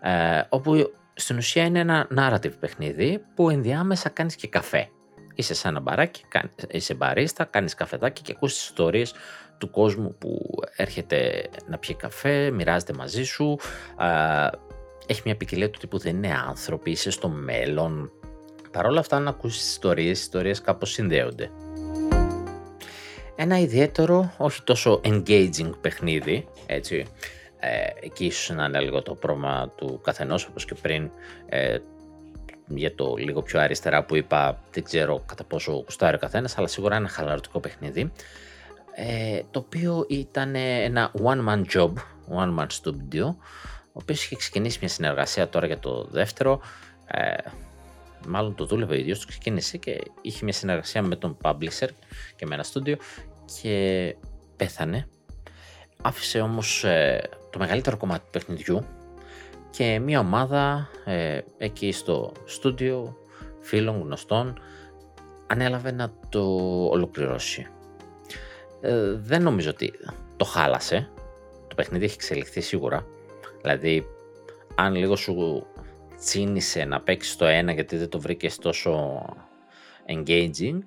[0.00, 4.88] Ε, όπου στην ουσία είναι ένα narrative παιχνίδι που ενδιάμεσα κάνεις και καφέ.
[5.34, 6.24] Είσαι σε ένα μπαράκι,
[6.70, 9.14] είσαι μπαρίστα, κάνεις καφεδάκι και ακούς τις ιστορίες
[9.62, 13.58] του κόσμου που έρχεται να πιει καφέ, μοιράζεται μαζί σου.
[15.06, 18.10] Έχει μια ποικιλία του τύπου δεν είναι άνθρωποι, είσαι στο μέλλον.
[18.70, 21.50] Παρ' όλα αυτά να ακούσεις ιστορίες, οι ιστορίες κάπως συνδέονται.
[23.36, 27.06] Ένα ιδιαίτερο, όχι τόσο engaging παιχνίδι, έτσι,
[27.58, 31.10] ε, εκεί ίσως να είναι λίγο το πρόβλημα του καθενός, όπως και πριν,
[31.48, 31.78] ε,
[32.66, 36.66] για το λίγο πιο αριστερά που είπα, δεν ξέρω κατά πόσο γουστάρει ο καθένας, αλλά
[36.66, 38.12] σίγουρα ένα χαλαρωτικό παιχνίδι.
[38.94, 41.92] Ε, το οποίο ήταν ένα one man job,
[42.28, 43.34] one man studio,
[43.92, 46.60] ο οποίος είχε ξεκινήσει μια συνεργασία τώρα για το δεύτερο.
[47.06, 47.34] Ε,
[48.26, 51.88] μάλλον το δούλευε ο ίδιος, το ξεκίνησε και είχε μια συνεργασία με τον publisher
[52.36, 52.94] και με ένα studio
[53.60, 54.16] και
[54.56, 55.08] πέθανε.
[56.02, 58.84] Άφησε όμως ε, το μεγαλύτερο κομμάτι του παιχνιδιού
[59.70, 63.16] και μια ομάδα ε, εκεί στο στούντιο
[63.60, 64.60] φίλων γνωστών
[65.46, 66.42] ανέλαβε να το
[66.90, 67.66] ολοκληρώσει.
[68.82, 69.92] Ε, δεν νομίζω ότι
[70.36, 71.10] το χάλασε.
[71.68, 73.06] Το παιχνίδι έχει εξελιχθεί σίγουρα.
[73.60, 74.06] Δηλαδή,
[74.74, 75.66] αν λίγο σου
[76.18, 79.22] τσίνησε να παίξεις το ένα γιατί δεν το βρήκες τόσο
[80.06, 80.78] engaging,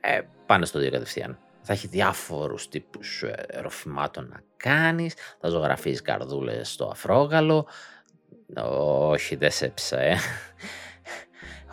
[0.00, 1.38] ε, πάνε στο δύο κατευθείαν.
[1.62, 7.66] Θα έχει διάφορους τύπους ε, ροφημάτων να κάνεις, θα ζωγραφείς καρδούλες στο αφρόγαλο,
[8.56, 10.16] όχι, δεν σέψα, ε.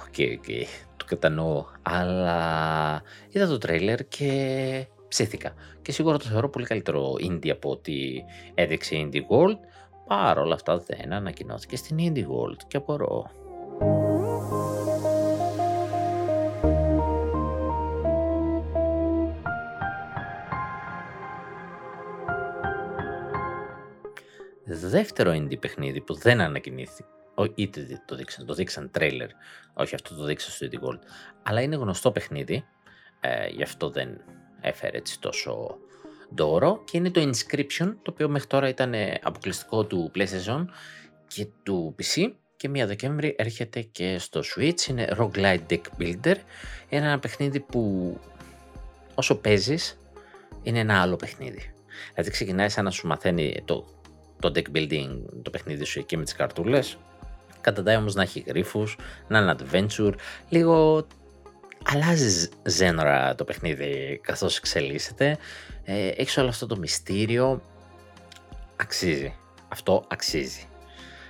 [0.08, 0.68] OK, OK,
[0.98, 1.66] το κατανοώ.
[1.82, 5.54] Αλλά είδα το τρέιλερ και ψήθηκα.
[5.82, 9.60] Και σίγουρα το θεωρώ πολύ καλύτερο indie από ότι έδειξε Indie World.
[10.08, 13.32] Παρ' όλα αυτά δεν ανακοινώθηκε στην Indie World και απορώ.
[24.92, 27.10] δεύτερο indie παιχνίδι που δεν ανακοινώθηκε.
[27.56, 29.30] Είτε το δείξαν, το δείξαν τρέιλερ,
[29.74, 31.00] όχι αυτό το δείξαν στο Indie Gold,
[31.44, 32.66] αλλά είναι γνωστό παιχνίδι,
[33.20, 34.22] ε, γι' αυτό δεν
[34.62, 35.78] έφερε έτσι τόσο
[36.36, 40.66] δώρο και είναι το Inscription, το οποίο μέχρι τώρα ήταν αποκλειστικό του PlayStation
[41.28, 46.36] και του PC και μία Δεκέμβρη έρχεται και στο Switch, είναι Roguelite Deck Builder,
[46.90, 48.18] είναι ένα παιχνίδι που
[49.16, 49.98] όσο παίζεις
[50.62, 51.74] είναι ένα άλλο παιχνίδι.
[52.10, 53.86] Δηλαδή ξεκινάει σαν να σου μαθαίνει το
[54.42, 55.10] το deck building,
[55.42, 56.98] το παιχνίδι σου εκεί με τις καρτούλες.
[57.62, 58.98] Καταντάει όμως να έχει γρίφους,
[59.28, 60.14] να είναι adventure,
[60.50, 61.08] λίγο
[61.84, 65.38] αλλάζει ζένωρα το παιχνίδι καθώς εξελίσσεται.
[65.84, 67.62] Ε, έχεις όλο αυτό το μυστήριο,
[68.76, 69.36] αξίζει.
[69.68, 70.66] Αυτό αξίζει.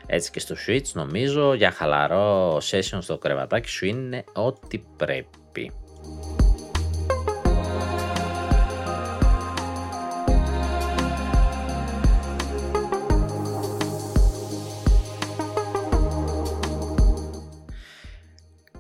[0.06, 5.72] Έτσι και στο Switch νομίζω για χαλαρό session στο κρεβατάκι σου είναι ό,τι πρέπει.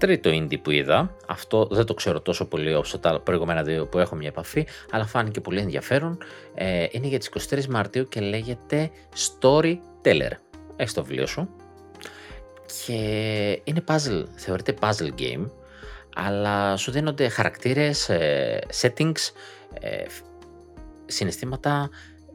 [0.01, 3.99] Τρίτο indie που είδα, αυτό δεν το ξέρω τόσο πολύ όσο τα προηγούμενα δύο που
[3.99, 6.17] έχω μια επαφή, αλλά φάνηκε πολύ ενδιαφέρον,
[6.53, 10.31] ε, είναι για τις 23 Μαρτίου και λέγεται Storyteller.
[10.75, 11.49] Έχεις το βιβλίο σου
[12.85, 12.93] και
[13.63, 15.49] είναι puzzle, θεωρείται puzzle game,
[16.15, 19.31] αλλά σου δίνονται χαρακτήρες, ε, settings,
[19.79, 20.05] ε,
[21.05, 21.89] συναισθήματα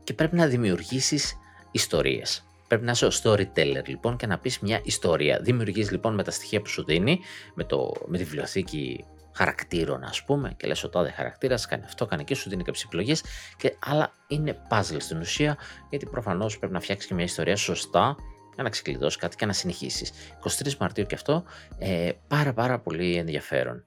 [0.05, 1.37] και πρέπει να δημιουργήσεις
[1.71, 2.46] ιστορίες.
[2.69, 5.41] Πρέπει να είσαι ο storyteller λοιπόν και να πεις μια ιστορία.
[5.43, 7.21] Δημιουργείς λοιπόν με τα στοιχεία που σου δίνει,
[7.55, 12.07] με, το, με τη βιβλιοθήκη χαρακτήρων ας πούμε και λες ο τάδε χαρακτήρας κάνει αυτό,
[12.07, 13.23] κάνει και σου δίνει κάποιες επιλογές
[13.57, 15.57] και, αλλά είναι puzzle στην ουσία
[15.91, 18.17] γιατί προφανώς πρέπει να φτιάξεις και μια ιστορία σωστά
[18.55, 20.13] για να ξεκλειδώσεις κάτι και να συνεχίσεις.
[20.65, 21.45] 23 Μαρτίου και αυτό
[21.79, 23.86] ε, πάρα πάρα πολύ ενδιαφέρον.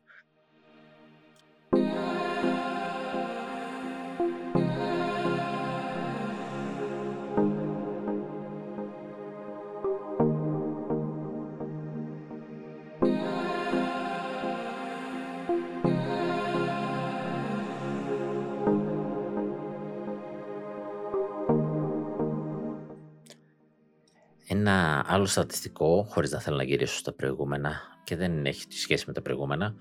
[24.69, 29.13] Ένα άλλο στατιστικό, χωρίς να θέλω να γυρίσω στα προηγούμενα και δεν έχει σχέση με
[29.13, 29.75] τα προηγούμενα,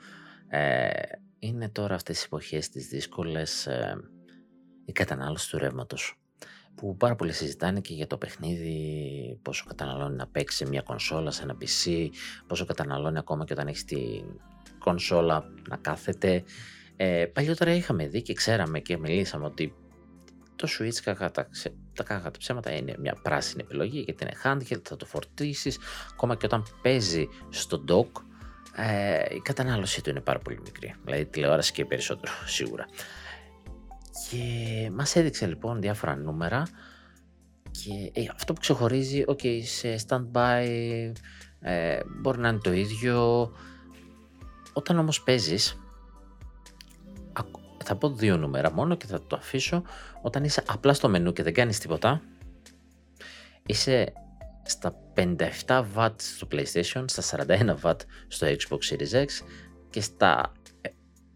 [0.49, 0.89] ε,
[1.39, 3.97] είναι τώρα αυτές τις εποχές τις δύσκολες ε,
[4.84, 6.20] η κατανάλωση του ρεύματος.
[6.74, 11.43] που πάρα πολύ συζητάνε και για το παιχνίδι, πόσο καταναλώνει να παίξει μια κονσόλα σε
[11.43, 12.09] ένα PC,
[12.47, 14.24] πόσο καταναλώνει ακόμα και όταν έχεις την
[14.78, 16.45] κονσόλα να κάθεται.
[16.97, 19.74] Ε, παλιότερα είχαμε δει και ξέραμε και μιλήσαμε ότι
[20.57, 21.30] το Switch κακά
[21.99, 25.78] τα, τα κακά τα ψέματα είναι μια πράσινη επιλογή γιατί είναι handheld, θα το φορτίσεις.
[26.12, 28.22] Ακόμα και όταν παίζει στο dock
[28.80, 30.94] ε, η κατανάλωσή του είναι πάρα πολύ μικρή.
[31.05, 32.86] Δηλαδή τηλεόραση και περισσότερο σίγουρα.
[34.30, 36.62] Και μας έδειξε λοιπόν διάφορα νούμερα.
[37.70, 40.64] Και ε, αυτό που ξεχωρίζει ok σε standby
[41.61, 43.51] ε, μπορεί να είναι το ίδιο.
[44.72, 45.78] Όταν όμως παίζεις
[47.89, 49.82] θα πω δύο νούμερα μόνο και θα το αφήσω.
[50.22, 52.22] Όταν είσαι απλά στο μενού και δεν κάνεις τίποτα,
[53.66, 54.12] είσαι
[54.62, 57.95] στα 57 W στο PlayStation, στα 41 W
[58.28, 59.26] στο Xbox Series X
[59.91, 60.89] και στα ε,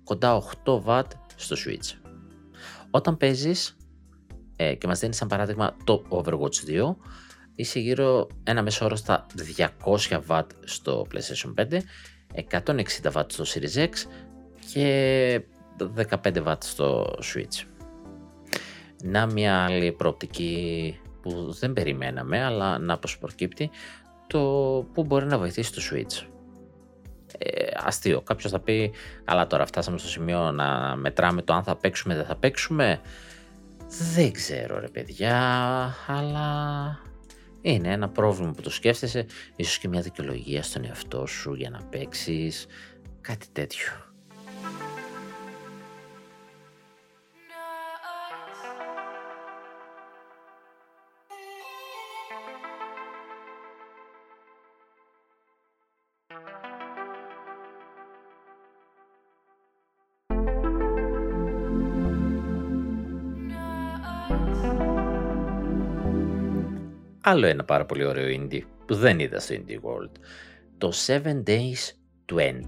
[0.05, 1.03] κοντά 8 W
[1.36, 2.11] στο Switch.
[2.90, 3.76] Όταν παίζεις
[4.57, 6.94] ε, και μας δίνεις σαν παράδειγμα το Overwatch 2,
[7.55, 9.26] είσαι γύρω ένα μέσο όρο στα
[9.57, 11.80] 200W στο PlayStation 5,
[12.50, 13.90] 160W στο Series X
[14.72, 15.42] και
[15.97, 17.66] 15W στο Switch.
[19.05, 23.70] Να μια άλλη προοπτική που δεν περιμέναμε, αλλά να πως προκύπτει,
[24.26, 24.41] το
[24.93, 26.26] που μπορεί να βοηθήσει το Switch.
[27.39, 28.20] Ε, αστείο.
[28.20, 28.93] Κάποιος θα πει,
[29.24, 33.01] καλά τώρα φτάσαμε στο σημείο να μετράμε το αν θα παίξουμε ή δεν θα παίξουμε.
[34.14, 35.37] Δεν ξέρω ρε παιδιά,
[36.07, 36.99] αλλά
[37.61, 39.26] είναι ένα πρόβλημα που το σκέφτεσαι,
[39.57, 42.66] ίσως και μια δικαιολογία στον εαυτό σου για να παίξεις,
[43.20, 44.11] κάτι τέτοιο.
[67.25, 70.11] Άλλο ένα πάρα πολύ ωραίο indie που δεν είδα στο Indie World.
[70.79, 71.93] Το 7 Days
[72.27, 72.64] to End.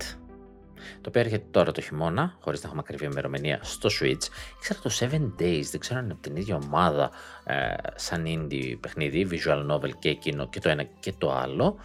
[1.00, 4.28] Το οποίο έρχεται τώρα το χειμώνα, χωρίς να έχουμε ακριβή ημερομηνία, στο Switch.
[4.56, 7.10] Ήξερα το 7 Days, δεν ξέρω αν είναι από την ίδια ομάδα
[7.44, 11.76] ε, σαν indie παιχνίδι, visual novel και εκείνο και το ένα και το άλλο.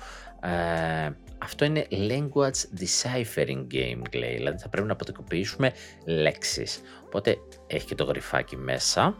[0.42, 5.72] Ε, αυτό είναι language deciphering game, λέει, δηλαδή θα πρέπει να αποτεκοποιήσουμε
[6.06, 6.82] λέξεις.
[7.06, 9.16] Οπότε έχει και το γρυφάκι μέσα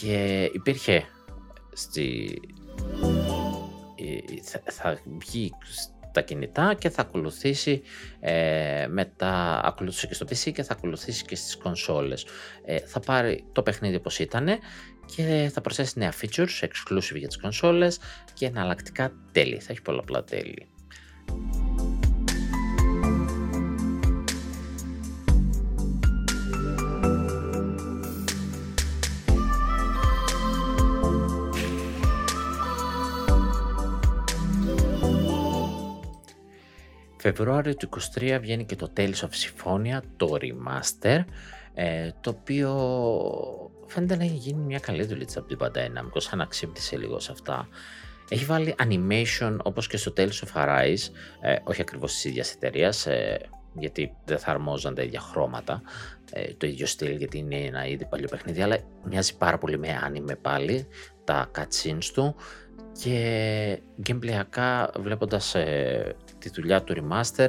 [0.00, 1.04] και υπήρχε
[1.80, 2.40] στη...
[4.42, 5.52] θα, θα βγει
[6.10, 7.82] στα κινητά και θα ακολουθήσει
[8.20, 12.26] ε, μετά, ακολουθήσει και στο PC και θα ακολουθήσει και στις κονσόλες.
[12.64, 14.48] Ε, θα πάρει το παιχνίδι όπως ήταν
[15.14, 17.98] και θα προσθέσει νέα features exclusive για τις κονσόλες
[18.34, 19.60] και εναλλακτικά τέλη.
[19.60, 20.68] Θα έχει πολλαπλά τέλη.
[37.20, 41.24] Φεβρουάριο του 23 βγαίνει και το Tales of Symphonia, το remaster,
[41.74, 42.70] ε, το οποίο
[43.86, 47.32] φαίνεται να έχει γίνει μια καλή δουλειά από την Bandai Namco, σαν ξύπνησε λίγο σε
[47.32, 47.68] αυτά.
[48.28, 53.06] Έχει βάλει animation όπως και στο Tales of Arise, ε, όχι ακριβώς της ίδιας εταιρείας,
[53.06, 53.40] ε,
[53.74, 55.82] γιατί δεν θα αρμόζαν τα ίδια χρώματα,
[56.32, 59.88] ε, το ίδιο στυλ γιατί είναι ένα ήδη παλιό παιχνίδι, αλλά μοιάζει πάρα πολύ με
[60.08, 60.86] anime πάλι,
[61.24, 62.34] τα cutscenes του
[63.02, 67.48] και gameplayακά βλέποντας ε, τη δουλειά του remaster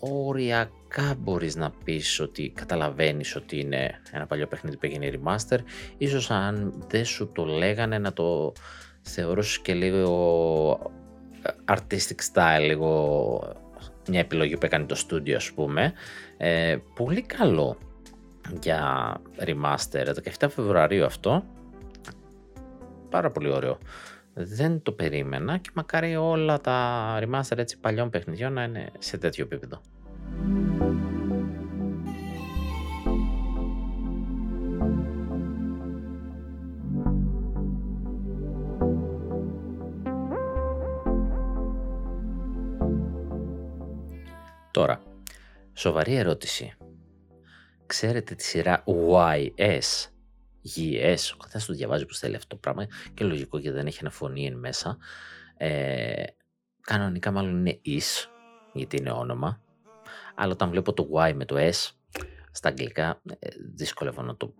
[0.00, 5.58] οριακά μπορείς να πεις ότι καταλαβαίνεις ότι είναι ένα παλιό παιχνίδι που έγινε remaster.
[5.98, 8.52] Ίσως αν δεν σου το λέγανε να το
[9.02, 10.92] θεωρήσεις και λίγο
[11.42, 13.56] ε, artistic style λίγο
[14.08, 15.92] μια επιλογή που έκανε το studio ας πούμε.
[16.36, 17.78] Ε, πολύ καλό
[18.60, 21.44] για remaster 17 Φεβρουαρίου αυτό.
[23.10, 23.78] Πάρα πολύ ωραίο
[24.38, 29.44] δεν το περίμενα και μακάρι όλα τα remaster έτσι παλιών παιχνιδιών να είναι σε τέτοιο
[29.44, 29.80] επίπεδο.
[44.70, 45.00] Τώρα,
[45.72, 46.72] σοβαρή ερώτηση.
[47.86, 50.10] Ξέρετε τη σειρά YS
[50.76, 53.98] GS, ο καθένας το διαβάζει που θέλει αυτό το πράγμα και λογικό γιατί δεν έχει
[54.00, 54.98] ένα φωνή μέσα.
[55.56, 56.24] Ε,
[56.80, 58.28] κανονικά μάλλον είναι is,
[58.72, 59.60] γιατί είναι όνομα.
[60.34, 61.90] Αλλά όταν βλέπω το Y με το S,
[62.52, 64.54] στα αγγλικά ε, δυσκολεύω να το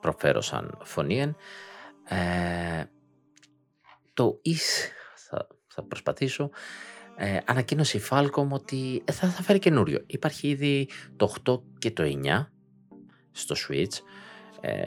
[0.00, 1.34] προφέρω σαν φωνή.
[2.08, 2.84] Ε,
[4.14, 6.50] το is θα, θα προσπαθήσω.
[7.16, 10.02] Ε, ανακοίνωσε η Falcom ότι ε, θα, θα φέρει καινούριο.
[10.06, 12.46] Υπάρχει ήδη το 8 και το 9
[13.30, 13.94] στο Switch.
[14.66, 14.86] Ε,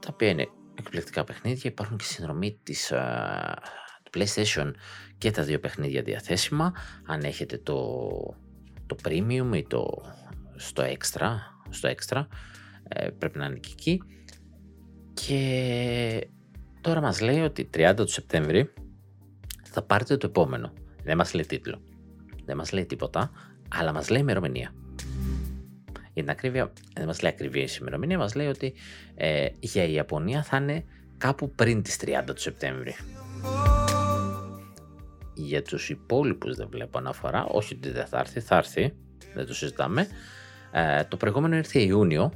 [0.00, 0.48] τα οποία είναι
[0.78, 1.70] εκπληκτικά παιχνίδια.
[1.70, 2.92] Υπάρχουν και συνδρομή της,
[4.02, 4.72] του PlayStation
[5.18, 6.72] και τα δύο παιχνίδια διαθέσιμα.
[7.06, 7.98] Αν έχετε το,
[8.86, 10.02] το Premium ή το
[10.56, 11.30] στο Extra,
[11.68, 12.26] στο extra
[12.88, 14.02] ε, πρέπει να είναι και εκεί.
[15.14, 16.28] Και
[16.80, 18.72] τώρα μας λέει ότι 30 του Σεπτέμβρη
[19.62, 20.72] θα πάρετε το επόμενο.
[21.02, 21.82] Δεν μας λέει τίτλο.
[22.44, 23.30] Δεν μας λέει τίποτα,
[23.68, 24.74] αλλά μας λέει ημερομηνία.
[26.16, 28.74] Για την ακρίβεια, δεν μας λέει ακριβή η ημερομηνία, μας λέει ότι
[29.14, 30.84] ε, για η Ιαπωνία θα είναι
[31.18, 32.96] κάπου πριν τις 30 του Σεπτέμβρη.
[35.34, 38.94] Για τους υπόλοιπους δεν βλέπω αναφορά, όχι ότι δεν θα έρθει, θα έρθει,
[39.34, 40.06] δεν το συζητάμε.
[40.72, 42.32] Ε, το προηγούμενο ήρθε Ιούνιο,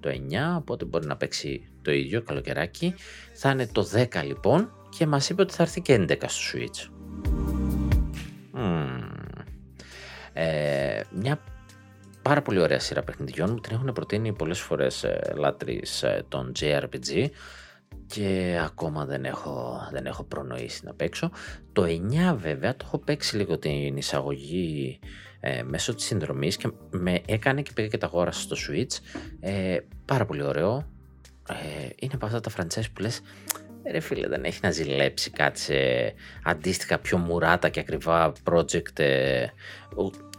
[0.00, 2.94] το 9, οπότε μπορεί να παίξει το ίδιο καλοκαιράκι.
[3.32, 6.88] Θα είναι το 10 λοιπόν και μας είπε ότι θα έρθει και 11 στο Switch.
[10.32, 11.40] Ε, μια
[12.24, 16.52] πάρα πολύ ωραία σειρά παιχνιδιών μου την έχουν προτείνει πολλές φορές ε, λάτρεις ε, των
[16.60, 17.26] JRPG
[18.06, 21.30] και ακόμα δεν έχω, δεν έχω προνοήσει να παίξω.
[21.72, 24.98] Το 9 βέβαια το έχω παίξει λίγο την εισαγωγή
[25.40, 28.98] ε, μέσω της συνδρομής και με έκανε και πήγα και τα αγόρασα στο Switch.
[29.40, 30.86] Ε, πάρα πολύ ωραίο.
[31.48, 33.20] Ε, είναι από αυτά τα franchise που λες
[33.90, 35.74] ρε φίλε δεν έχει να ζηλέψει κάτι σε
[36.44, 39.46] αντίστοιχα πιο μουράτα και ακριβά project ε,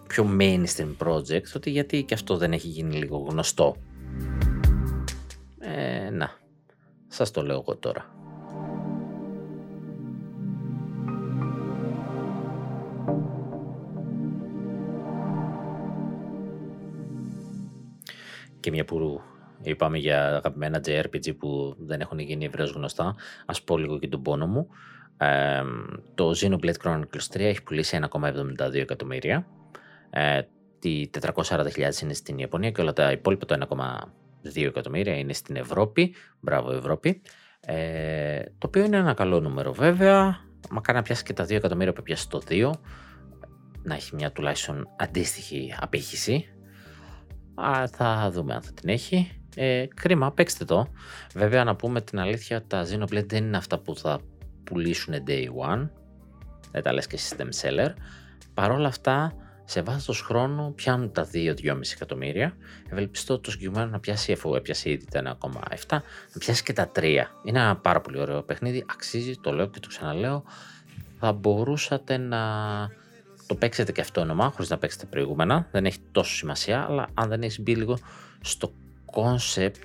[0.07, 3.75] πιο mainstream project ότι γιατί και αυτό δεν έχει γίνει λίγο γνωστό
[5.59, 6.29] ε, να
[7.07, 8.15] σας το λέω εγώ τώρα
[18.65, 19.21] και μια που
[19.61, 24.21] είπαμε για αγαπημένα JRPG που δεν έχουν γίνει ευρέως γνωστά, ας πω λίγο και τον
[24.21, 24.67] πόνο μου.
[25.17, 25.63] Ε,
[26.15, 29.47] το Xenoblade Chronicles 3 έχει πουλήσει 1,72 εκατομμύρια.
[30.15, 30.41] Ε,
[30.79, 33.67] τι 440.000 είναι στην Ιαπωνία και όλα τα υπόλοιπα το
[34.43, 36.15] 1,2 εκατομμύρια είναι στην Ευρώπη.
[36.39, 37.21] Μπράβο Ευρώπη.
[37.59, 40.37] Ε, το οποίο είναι ένα καλό νούμερο βέβαια.
[40.69, 42.71] Μακάρι να πιάσει και τα 2 εκατομμύρια που πιάσει το 2.
[43.83, 46.45] Να έχει μια τουλάχιστον αντίστοιχη απήχηση.
[47.55, 49.31] Α, θα δούμε αν θα την έχει.
[49.55, 50.87] Ε, κρίμα, παίξτε το.
[51.33, 54.19] Βέβαια, να πούμε την αλήθεια, τα Xenoblade δεν είναι αυτά που θα
[54.63, 55.89] πουλήσουν day one.
[56.71, 57.93] Δεν τα λες και system seller.
[58.53, 59.33] Παρ' όλα αυτά,
[59.65, 62.57] σε βάθος χρόνου πιάνουν τα 2-2,5 εκατομμύρια.
[62.89, 66.01] Ευελπιστώ το συγκεκριμένο να πιάσει, αφού έπιασε ήδη τα 1,7, να
[66.39, 67.01] πιάσει και τα 3.
[67.43, 68.85] Είναι ένα πάρα πολύ ωραίο παιχνίδι.
[68.89, 70.43] Αξίζει, το λέω και το ξαναλέω.
[71.19, 72.39] Θα μπορούσατε να
[73.47, 75.67] το παίξετε και αυτό όνομα, χωρίς να παίξετε προηγούμενα.
[75.71, 77.97] Δεν έχει τόσο σημασία, αλλά αν δεν έχεις μπει λίγο
[78.41, 78.71] στο
[79.13, 79.75] concept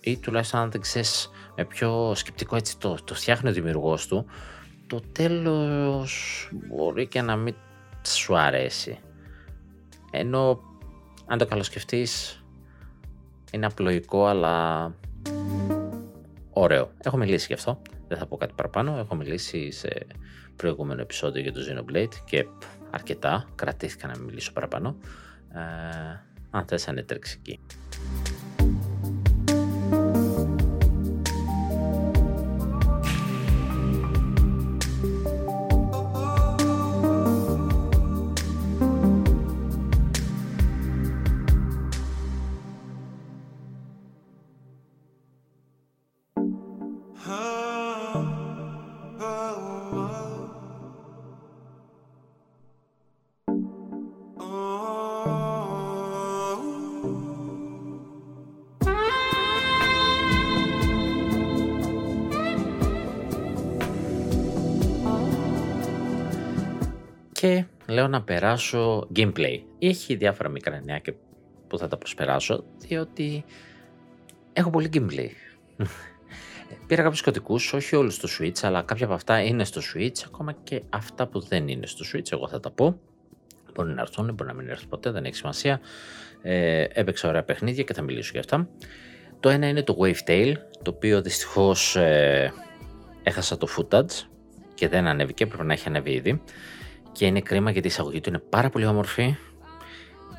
[0.00, 4.26] ή τουλάχιστον αν δεν ξέρεις με πιο σκεπτικό έτσι το, το φτιάχνει ο δημιουργός του,
[4.86, 7.54] το τέλος μπορεί και να μην
[8.06, 8.98] σου αρέσει.
[10.10, 10.60] Ενώ
[11.26, 12.44] αν το καλοσκεφτείς
[13.52, 14.94] είναι απλοϊκό αλλά
[16.50, 16.90] ωραίο.
[17.02, 18.96] Έχω μιλήσει γι' αυτό, δεν θα πω κάτι παραπάνω.
[18.98, 20.06] Έχω μιλήσει σε
[20.56, 22.46] προηγούμενο επεισόδιο για το Xenoblade και
[22.90, 24.96] αρκετά, κρατήθηκα να μιλήσω παραπάνω.
[25.52, 25.58] Ε,
[26.50, 27.60] αν θες ανέτρεξε εκεί.
[68.26, 69.60] Περάσω gameplay.
[69.78, 71.14] Έχει διάφορα μικρά και
[71.68, 73.44] που θα τα προσπεράσω, διότι
[74.52, 75.28] έχω πολύ gameplay.
[76.86, 80.52] Πήρα κάποιους κωδικούς, όχι όλους στο Switch, αλλά κάποια από αυτά είναι στο Switch, ακόμα
[80.52, 83.00] και αυτά που δεν είναι στο Switch, εγώ θα τα πω.
[83.74, 85.80] Μπορεί να έρθουν, μπορεί να μην έρθουν ποτέ, δεν έχει σημασία.
[86.42, 88.68] Ε, έπαιξα ωραία παιχνίδια και θα μιλήσω για αυτά.
[89.40, 92.52] Το ένα είναι το Wave Tail, το οποίο δυστυχώς ε,
[93.22, 94.26] έχασα το footage
[94.74, 96.42] και δεν ανέβηκε, πρέπει να έχει ανέβει ήδη
[97.16, 99.36] και είναι κρίμα γιατί η εισαγωγή του είναι πάρα πολύ όμορφη.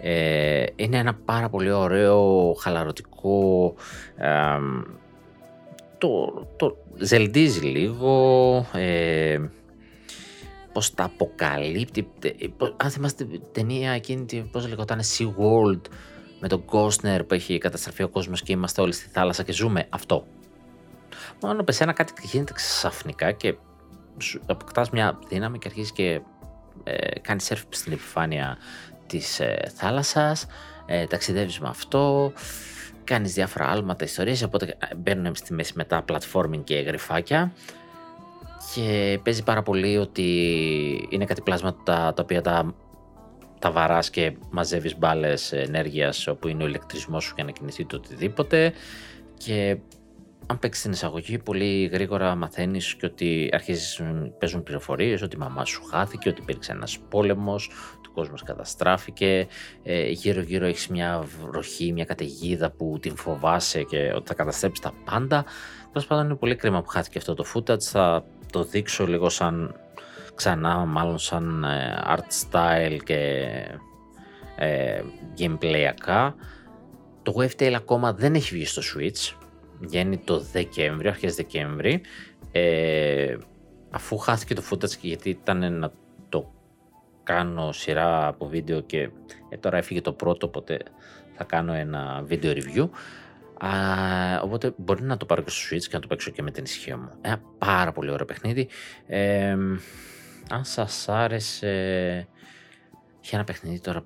[0.02, 3.74] Ε, είναι ένα πάρα πολύ ωραίο, χαλαρωτικό,
[4.16, 4.58] ε,
[5.98, 6.08] το,
[6.58, 9.40] το ζελντίζει λίγο, ε,
[10.74, 12.10] πώς τα αποκαλύπτει,
[12.78, 15.82] αν θυμάστε την ταινία εκείνη, πώς λεγόταν, Sea World,
[16.40, 19.88] με τον Κόσνερ που έχει καταστραφεί ο κόσμος και είμαστε όλοι στη θάλασσα και ζούμε,
[19.90, 20.26] αυτό.
[21.42, 23.56] Μόνο πεσένα κάτι γίνεται ξαφνικά και
[24.46, 26.22] αποκτάς μια δύναμη και αρχίζεις και
[26.88, 28.58] ε, κάνει σερφ στην επιφάνεια
[29.08, 30.46] της ε, θάλασσας,
[30.86, 32.34] ε, ταξιδεύεις με αυτό,
[33.04, 37.54] κάνεις διάφορα άλματα ιστορίες, οπότε ε, μπαίνουν στη μέση μετά platforming και γρυφάκια.
[38.76, 40.28] Και παίζει πάρα πολύ ότι
[41.10, 42.76] είναι κάτι πλάσματα τα, τα οποία τα,
[43.60, 47.96] τα βαράς και μαζεύεις μπάλες ενέργειας όπου είναι ο ηλεκτρισμός σου για να κινηθεί το
[47.96, 48.74] οτιδήποτε.
[49.38, 49.78] Και
[50.50, 55.66] αν παίξεις την εισαγωγή, πολύ γρήγορα μαθαίνεις και ότι αρχίζουν, παίζουν πληροφορίες, ότι η μαμά
[55.66, 57.70] σου χάθηκε, ότι υπήρξε ένας πόλεμος,
[58.08, 59.48] ο κόσμος καταστράφηκε.
[59.84, 64.94] Ε, γύρω-γύρω έχεις μια βροχή, μια καταιγίδα που την φοβάσαι και ότι θα καταστρέψεις τα
[65.06, 65.46] πάντα.
[65.92, 67.82] Τέλος πάντων, είναι πολύ κρίμα που χάθηκε αυτό το footage.
[67.82, 69.76] Θα το δείξω λίγο σαν
[70.36, 73.44] ξανά, μάλλον σαν ε, art style και
[74.58, 75.02] ε,
[75.38, 76.34] gameplayακά.
[77.24, 79.47] Το Wavetail ακόμα δεν έχει βγει στο Switch,
[79.80, 82.02] βγαίνει το Δεκέμβριο, αρχές Δεκέμβρη,
[82.52, 83.38] ε,
[83.92, 85.92] αφού χάθηκε το footage γιατί ήταν να
[86.30, 86.52] το
[87.24, 89.10] κάνω σειρά από βίντεο και
[89.50, 90.80] ε, τώρα έφυγε το πρώτο, οπότε
[91.36, 92.90] θα κάνω ένα βίντεο review.
[93.66, 93.70] Α,
[94.42, 96.64] οπότε μπορεί να το πάρω και στο Switch και να το παίξω και με την
[96.64, 97.10] ησυχία μου.
[97.22, 98.68] Ένα πάρα πολύ ωραίο παιχνίδι.
[99.08, 99.58] Ε,
[100.50, 102.28] αν σας άρεσε...
[103.22, 104.04] Είχε ένα παιχνίδι τώρα,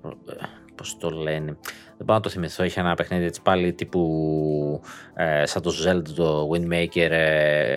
[0.72, 1.56] ε, πώς το λένε,
[1.96, 4.80] δεν πάω να το θυμηθώ, είχε ένα παιχνίδι έτσι πάλι τύπου
[5.14, 7.76] ε, σαν το Zelda, το Windmaker, ε,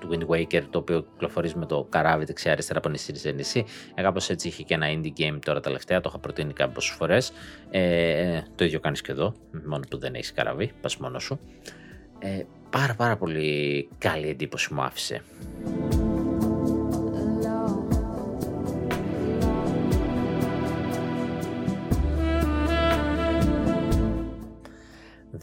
[0.00, 3.64] του Wind Waker, το οποίο κυκλοφορείς με το καράβι δεξιά-αριστερά από νησί σε νησί.
[3.94, 7.32] Ε, Κάπως έτσι είχε και ένα indie game τώρα τελευταία, το είχα προτείνει κάποιες φορές.
[7.70, 9.34] Ε, το ίδιο κάνεις και εδώ,
[9.66, 11.38] μόνο που δεν έχεις καράβι, πας μόνος σου.
[12.18, 15.22] Ε, πάρα πάρα πολύ καλή εντύπωση μου άφησε.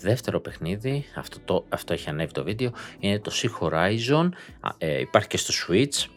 [0.04, 4.30] Δεύτερο παιχνίδι, αυτό, το, αυτό έχει ανέβει το βίντεο, είναι το Sea Horizon,
[4.78, 6.10] ε, υπάρχει και στο Switch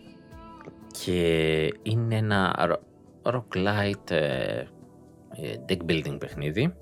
[1.05, 1.20] και
[1.82, 2.68] είναι ένα
[3.22, 4.64] rock light ε,
[5.39, 6.74] ε, deck building παιχνίδι.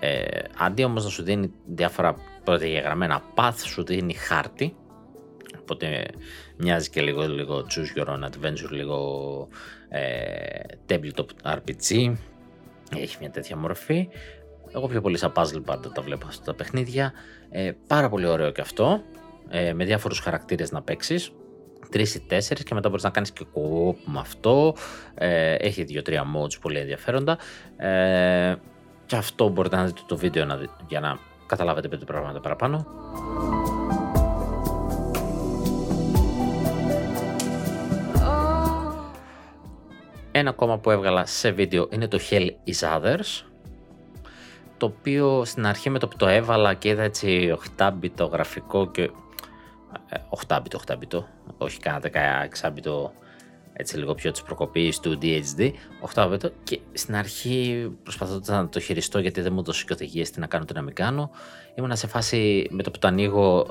[0.00, 4.76] Ε, αντί όμως να σου δίνει διάφορα προδιαγραμμένα path, σου δίνει χάρτη,
[5.60, 6.06] οπότε
[6.56, 9.48] μοιάζει και λίγο, λίγο choose your own adventure, λίγο
[9.88, 12.14] ε, tabletop RPG,
[12.96, 14.08] έχει μια τέτοια μορφή.
[14.74, 17.12] Εγώ πιο πολύ σαν puzzle πάντα τα βλέπω αυτά τα παιχνίδια.
[17.50, 19.02] Ε, πάρα πολύ ωραίο και αυτό.
[19.48, 21.32] Ε, με διάφορους χαρακτήρες να παίξεις.
[21.90, 24.74] Τρεις ή τέσσερις και μετά μπορείς να κάνεις και co με αυτό.
[25.14, 27.38] Ε, έχει δύο-τρία modes πολύ ενδιαφέροντα.
[27.76, 28.54] Ε,
[29.06, 30.58] και αυτό μπορείτε να δείτε το βίντεο να
[30.88, 32.86] για να καταλάβετε πέντε πράγματα παραπάνω.
[40.32, 43.49] Ένα ακόμα που έβγαλα σε βίντεο είναι το Hell is Others
[44.80, 47.90] το οποίο στην αρχή με το που το έβαλα και είδα έτσι 8
[48.30, 49.10] γραφικό και
[50.46, 51.22] 8-bit, 8
[51.58, 52.10] όχι κανένα
[52.50, 53.10] 16
[53.72, 55.70] έτσι λίγο πιο της προκοπής του DHD,
[56.14, 60.40] 8 και στην αρχή προσπαθώντας να το χειριστώ γιατί δεν μου δώσει και οδηγίες τι
[60.40, 61.30] να κάνω, τι να μην κάνω,
[61.74, 63.66] ήμουν σε φάση με το που το ανοίγω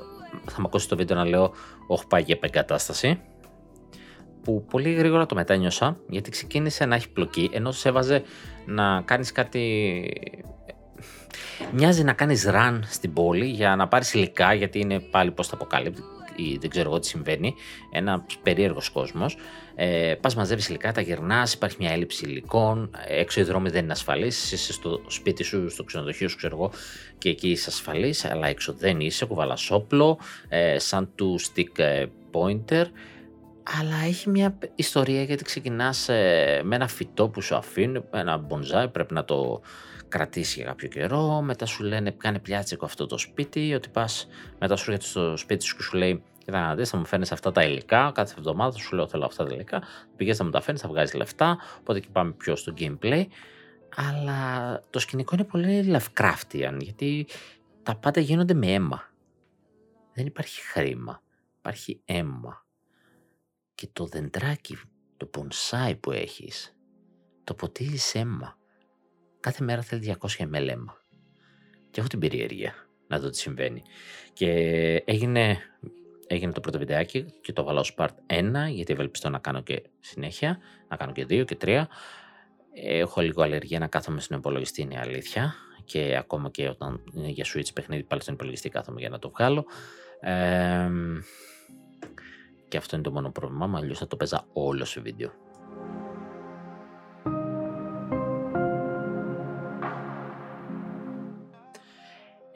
[0.46, 1.52] θα μου ακούσει το βίντεο να λέω
[1.88, 3.22] όχι πάει για επεγκατάσταση
[4.44, 8.24] που πολύ γρήγορα το μετάνιωσα γιατί ξεκίνησε να έχει πλοκή ενώ σε έβαζε
[8.66, 9.64] να κάνεις κάτι
[11.72, 15.56] Μοιάζει να κάνεις run στην πόλη για να πάρεις υλικά γιατί είναι πάλι πώς θα
[15.56, 16.02] αποκάλυπτει
[16.40, 17.56] ή δεν ξέρω εγώ τι συμβαίνει,
[17.92, 19.38] ένα περίεργος κόσμος.
[19.76, 23.92] Ε, πας μαζεύεις υλικά, τα γυρνάς, υπάρχει μια έλλειψη υλικών, έξω οι δρόμοι δεν είναι
[23.92, 26.72] ασφαλείς, είσαι στο σπίτι σου, στο ξενοδοχείο σου ξέρω εγώ
[27.18, 30.20] και εκεί είσαι ασφαλής, αλλά έξω δεν είσαι, κουβαλάς όπλο,
[30.50, 32.86] ε, σαν του stick ε, pointer,
[33.80, 38.88] αλλά έχει μια ιστορία γιατί ξεκινάς ε, με ένα φυτό που σου αφήνει, ένα μπονζάι,
[38.88, 39.62] πρέπει να το
[40.10, 44.28] κρατήσει για κάποιο καιρό, μετά σου λένε κάνει πλιάτσικο αυτό το σπίτι, ότι πας
[44.60, 47.32] μετά σου έρχεται στο σπίτι σου και σου λέει Κοίτα να δεις, θα μου φέρνεις
[47.32, 49.84] αυτά τα υλικά, κάθε εβδομάδα σου λέω θέλω αυτά τα υλικά,
[50.16, 53.26] πηγαίνεις να μου τα φέρνεις, θα βγάζεις λεφτά, οπότε και πάμε πιο στο gameplay.
[53.96, 57.28] Αλλά το σκηνικό είναι πολύ Lovecraftian, γιατί
[57.84, 59.14] τα πάντα γίνονται με αίμα.
[60.14, 61.22] Δεν υπάρχει χρήμα,
[61.60, 62.66] υπάρχει αίμα.
[63.76, 64.78] Και το δεντράκι,
[65.18, 66.76] το πονσάι που έχεις,
[67.44, 68.59] το ποτίζεις αίμα
[69.40, 70.98] κάθε μέρα θέλει 200 ml αίμα.
[71.92, 72.74] Και έχω την περιέργεια
[73.08, 73.82] να δω τι συμβαίνει.
[74.34, 74.52] Και
[75.06, 75.58] έγινε,
[76.28, 79.84] έγινε το πρώτο βιντεάκι και το βάλω ως part 1 γιατί ευελπιστώ να κάνω και
[80.00, 81.84] συνέχεια, να κάνω και 2 και 3.
[82.74, 85.56] Έχω λίγο αλλεργία να κάθομαι στον υπολογιστή, είναι αλήθεια.
[85.84, 89.30] Και ακόμα και όταν είναι για Switch παιχνίδι, πάλι στον υπολογιστή κάθομαι για να το
[89.30, 89.66] βγάλω.
[90.20, 90.90] Ε,
[92.68, 95.32] και αυτό είναι το μόνο πρόβλημά μου, αλλιώς θα το παίζα όλο σε βίντεο.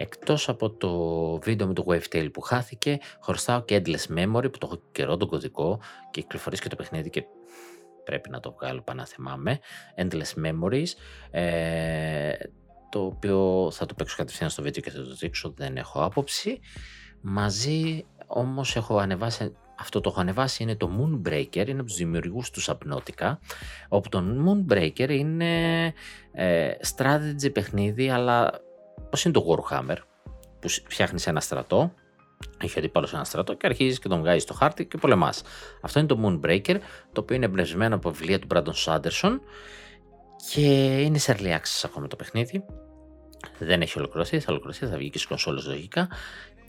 [0.03, 0.91] Εκτός από το
[1.39, 5.27] βίντεο με το Wavetail που χάθηκε, χρωστάω και Endless Memory που το έχω καιρό τον
[5.27, 5.79] κωδικό
[6.11, 7.23] και κυκλοφορεί και το παιχνίδι και
[8.03, 9.59] πρέπει να το βγάλω πάνω να θυμάμαι.
[9.97, 10.87] Endless Memories,
[11.31, 12.31] ε,
[12.89, 16.59] το οποίο θα το παίξω κατευθείαν στο βίντεο και θα το δείξω, δεν έχω άποψη.
[17.21, 22.49] Μαζί όμως έχω ανεβάσει αυτό το έχω ανεβάσει είναι το Moonbreaker, είναι από τους δημιουργούς
[22.49, 23.37] του Subnautica,
[23.89, 25.85] όπου το Moonbreaker είναι
[26.31, 28.61] ε, strategy παιχνίδι, αλλά
[29.13, 29.95] Πώς είναι το Warhammer,
[30.59, 31.93] που φτιάχνεις ένα στρατό,
[32.61, 35.41] έχει αντίπαλο σε ένα στρατό και αρχίζεις και τον βγάζεις στο χάρτη και πολεμάς.
[35.81, 36.77] Αυτό είναι το Moonbreaker,
[37.11, 39.39] το οποίο είναι εμπνευσμένο από βιβλία του Brandon Sanderson
[40.51, 40.61] και
[41.01, 42.65] είναι σε early access ακόμα το παιχνίδι.
[43.59, 46.09] Δεν έχει ολοκληρωθεί, θα ολοκληρωθεί, θα βγει και στις κονσόλες λογικά.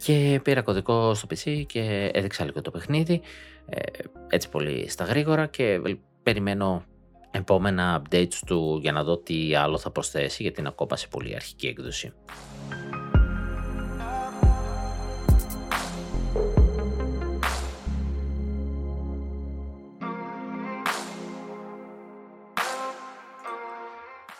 [0.04, 3.20] Και πήρα κωδικό στο PC και έδειξα λίγο το παιχνίδι,
[3.66, 3.80] ε,
[4.28, 5.80] έτσι πολύ στα γρήγορα και
[6.22, 6.84] περιμένω
[7.38, 11.34] επόμενα updates του για να δω τι άλλο θα προσθέσει γιατί είναι ακόμα σε πολύ
[11.34, 12.12] αρχική έκδοση.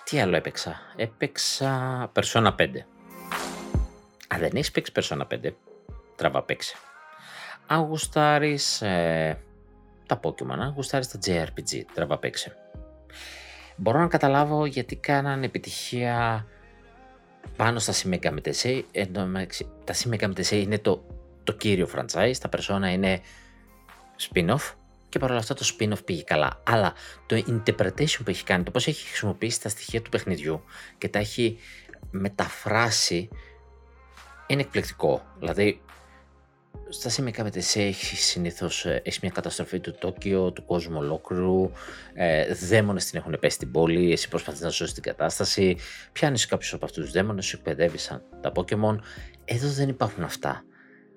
[0.05, 2.69] Τι άλλο έπαιξα; Έπαιξα Persona 5.
[4.29, 5.53] Αν δεν έχεις παίξει Persona 5,
[6.17, 6.77] τραβά παίξει.
[7.67, 9.35] Αν γουστάρει ε,
[10.07, 12.53] τα Pokemon, αν γουστάρει τα JRPG, τραβά παίξει.
[13.77, 16.47] Μπορώ να καταλάβω γιατί κάνανε επιτυχία
[17.57, 19.47] πάνω στα Shin Megami Tensei, ενώ
[19.85, 21.05] τα Shin Megami Tensei είναι το,
[21.45, 23.21] το κύριο franchise, τα Persona είναι
[24.21, 24.73] spin-off
[25.09, 26.63] και παρόλα αυτά το spin-off πήγε καλά.
[26.67, 26.93] Αλλά
[27.27, 30.65] το interpretation που έχει κάνει, το πώς έχει χρησιμοποιήσει τα στοιχεία του παιχνιδιού
[30.99, 31.59] και τα έχει
[32.11, 33.29] μεταφράσει
[34.47, 35.23] είναι εκπληκτικό.
[35.39, 35.81] Δηλαδή,
[36.89, 41.71] στα σημεία με έχεις συνήθως ε, έχεις μια καταστροφή του Τόκιο, του κόσμου ολόκληρου.
[42.15, 44.13] Ε, δαίμονες την έχουν πέσει στην πόλη.
[44.13, 45.77] Εσύ προσπαθείς να σώσεις την κατάσταση.
[46.13, 48.99] Πιάνεις κάποιους από αυτούς τους δαίμονες, σου εκπαιδεύεις σαν τα Pokémon.
[49.45, 50.65] Εδώ δεν υπάρχουν αυτά.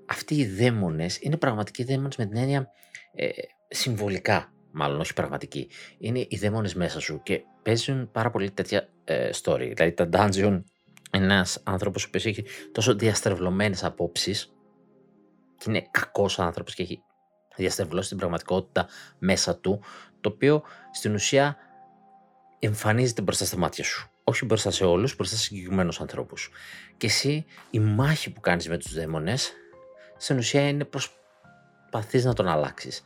[0.05, 2.69] Αυτοί οι δαίμονες είναι πραγματικοί δαίμονες με την έννοια
[3.15, 3.27] ε,
[3.67, 5.69] συμβολικά, μάλλον όχι πραγματικοί.
[5.97, 9.71] Είναι οι δαίμονες μέσα σου και παίζουν πάρα πολύ τέτοια ε, story.
[9.75, 10.63] Δηλαδή τα dungeon,
[11.11, 14.51] ένας άνθρωπος που έχει τόσο διαστρεβλωμένες απόψεις
[15.57, 17.03] και είναι κακός άνθρωπος και έχει
[17.55, 18.87] διαστρεβλώσει την πραγματικότητα
[19.17, 19.81] μέσα του,
[20.21, 21.57] το οποίο στην ουσία
[22.59, 24.09] εμφανίζεται μπροστά στα μάτια σου.
[24.23, 26.49] Όχι μπροστά σε όλους, μπροστά σε συγκεκριμένους ανθρώπους.
[26.97, 29.53] Και εσύ, η μάχη που κάνεις με τους δαίμονες,
[30.17, 33.05] στην ουσία είναι προσπαθείς να τον αλλάξεις.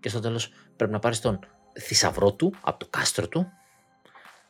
[0.00, 1.38] Και στο τέλος πρέπει να πάρεις τον
[1.78, 3.52] θησαυρό του από το κάστρο του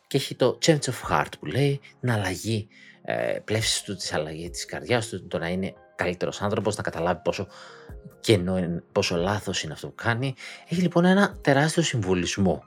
[0.07, 2.69] και έχει το change of heart που λέει την αλλαγή,
[3.09, 7.21] ε, πλεύσης του, της αλλαγής της καρδιάς του, το να είναι καλύτερος άνθρωπος, να καταλάβει
[7.25, 7.47] πόσο
[8.21, 10.35] κενό, πόσο λάθος είναι αυτό που κάνει.
[10.69, 12.65] Έχει λοιπόν ένα τεράστιο συμβολισμό.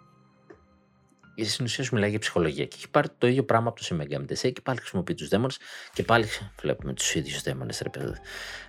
[1.36, 3.86] Γιατί στην ουσία σου μιλάει για ψυχολογία και έχει πάρει το ίδιο πράγμα από το
[3.90, 5.58] Shin και πάλι χρησιμοποιεί τους δαίμονες
[5.94, 6.26] και πάλι
[6.62, 7.84] βλέπουμε τους ίδιους δαίμονες.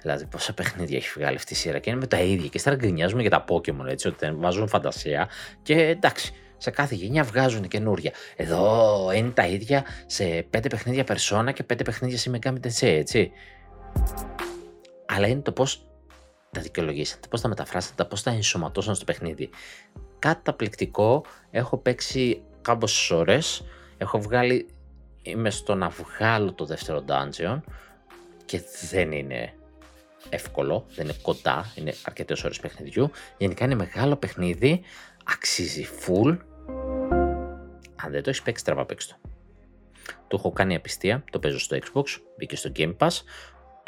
[0.03, 2.49] Δηλαδή, πόσα παιχνίδια έχει βγάλει αυτή η σειρά και είναι με τα ίδια.
[2.49, 5.29] Και στερα γκρινιάζουμε για τα Pokémon έτσι, ότι βάζουν φαντασία
[5.63, 8.13] και εντάξει, σε κάθε γενιά βγάζουν καινούρια.
[8.37, 13.33] Εδώ είναι τα ίδια σε πέντε παιχνίδια Persona και πέντε παιχνίδια Shin έτσι
[15.07, 15.87] αλλά είναι το πώς
[16.51, 19.51] τα δικαιολογήσατε, πώς τα μεταφράσατε, πώς τα ενσωματώσαν στο παιχνίδι.
[20.19, 21.25] Καταπληκτικό.
[21.51, 23.65] Έχω παίξει κάμποσες ώρες.
[23.99, 24.69] Έχω βγάλει.
[25.23, 27.61] Είμαι στο να βγάλω το δεύτερο dungeon
[28.45, 29.55] και δεν είναι
[30.29, 33.11] εύκολο, δεν είναι κοντά, είναι αρκετές ώρες παιχνιδιού.
[33.37, 34.81] Γενικά είναι μεγάλο παιχνίδι,
[35.25, 36.39] αξίζει full.
[38.03, 39.17] Αν δεν το έχει παίξει, τραβά παίξει το.
[40.29, 42.05] Το έχω κάνει απιστία, το παίζω στο Xbox,
[42.37, 43.23] μπήκε στο Game Pass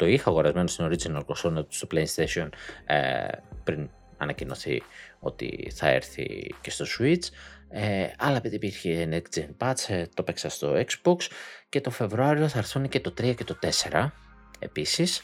[0.03, 2.49] το είχα αγορασμένο στην original console στο PlayStation
[2.85, 3.27] ε,
[3.63, 4.83] πριν ανακοινωθεί
[5.19, 7.23] ότι θα έρθει και στο Switch.
[7.69, 11.17] Ε, αλλά επειδή υπήρχε Next Gen Patch, ε, το παίξα στο Xbox
[11.69, 13.57] και το Φεβρουάριο θα έρθουν και το 3 και το
[13.89, 14.09] 4
[14.59, 15.21] επίσης.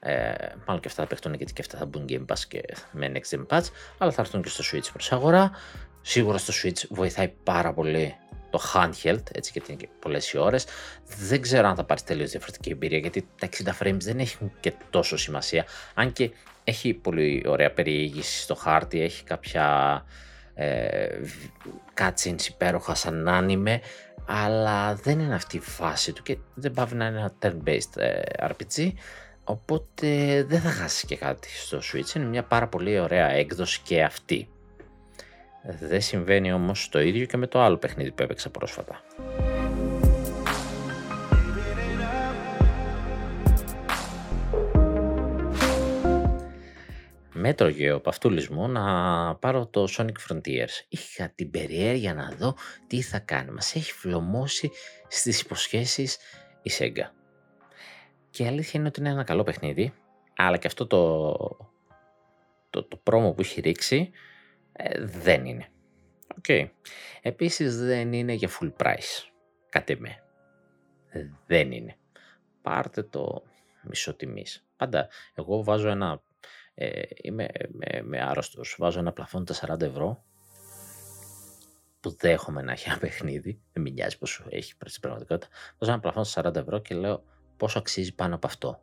[0.00, 0.34] Ε,
[0.66, 3.36] μάλλον και αυτά θα παιχτούν γιατί και αυτά θα μπουν Game Pass και με Next
[3.36, 3.64] Gen Patch,
[3.98, 5.50] αλλά θα έρθουν και στο Switch προς αγορά.
[6.08, 8.16] Σίγουρα στο Switch βοηθάει πάρα πολύ
[8.50, 10.66] το handheld, έτσι γιατί είναι και πολλές οι ώρες.
[11.04, 13.48] Δεν ξέρω αν θα πάρεις τελείως διαφορετική εμπειρία γιατί τα
[13.80, 15.64] 60 frames δεν έχουν και τόσο σημασία.
[15.94, 16.30] Αν και
[16.64, 20.04] έχει πολύ ωραία περιήγηση στο χάρτη, έχει κάποια
[20.54, 21.08] ε,
[22.00, 23.80] cutscenes υπέροχα σαν άνιμε,
[24.26, 28.22] αλλά δεν είναι αυτή η φάση του και δεν πάει να είναι ένα turn-based ε,
[28.38, 28.92] RPG.
[29.44, 32.14] Οπότε δεν θα χάσεις και κάτι στο Switch.
[32.16, 34.48] Είναι μια πάρα πολύ ωραία έκδοση και αυτή.
[35.68, 39.00] Δεν συμβαίνει όμως το ίδιο και με το άλλο παιχνίδι που έπαιξα πρόσφατα.
[47.32, 48.84] Μ' έτρωγε ο ποπούλης μου να
[49.34, 50.84] πάρω το Sonic Frontiers.
[50.88, 52.56] Είχα την περιέργεια να δω
[52.86, 53.50] τι θα κάνει.
[53.50, 54.70] Μας έχει φλωμώσει
[55.08, 56.16] στις υποσχέσεις
[56.62, 57.10] η Sega.
[58.30, 59.94] Και η αλήθεια είναι ότι είναι ένα καλό παιχνίδι,
[60.36, 61.32] αλλά και αυτό το,
[62.70, 64.10] το, το πρόμο που έχει ρίξει
[64.76, 65.66] ε, δεν είναι.
[66.36, 66.44] OK.
[66.48, 66.68] Okay.
[67.22, 69.28] Επίσης δεν είναι για full price.
[69.68, 70.22] Κάτε με.
[71.46, 71.96] Δεν είναι.
[72.62, 73.42] Πάρτε το
[73.82, 74.66] μισό τιμής.
[74.76, 76.22] Πάντα εγώ βάζω ένα...
[76.74, 78.76] Ε, είμαι με, με άρρωστος.
[78.78, 80.24] Βάζω ένα πλαφόν τα 40 ευρώ
[82.00, 83.60] που δέχομαι να έχει ένα παιχνίδι.
[83.72, 85.48] Δεν με νοιάζει πόσο έχει στην πραγματικότητα.
[85.78, 87.24] Βάζω ένα πλαφόν στα 40 ευρώ και λέω
[87.56, 88.80] πόσο αξίζει πάνω από αυτό.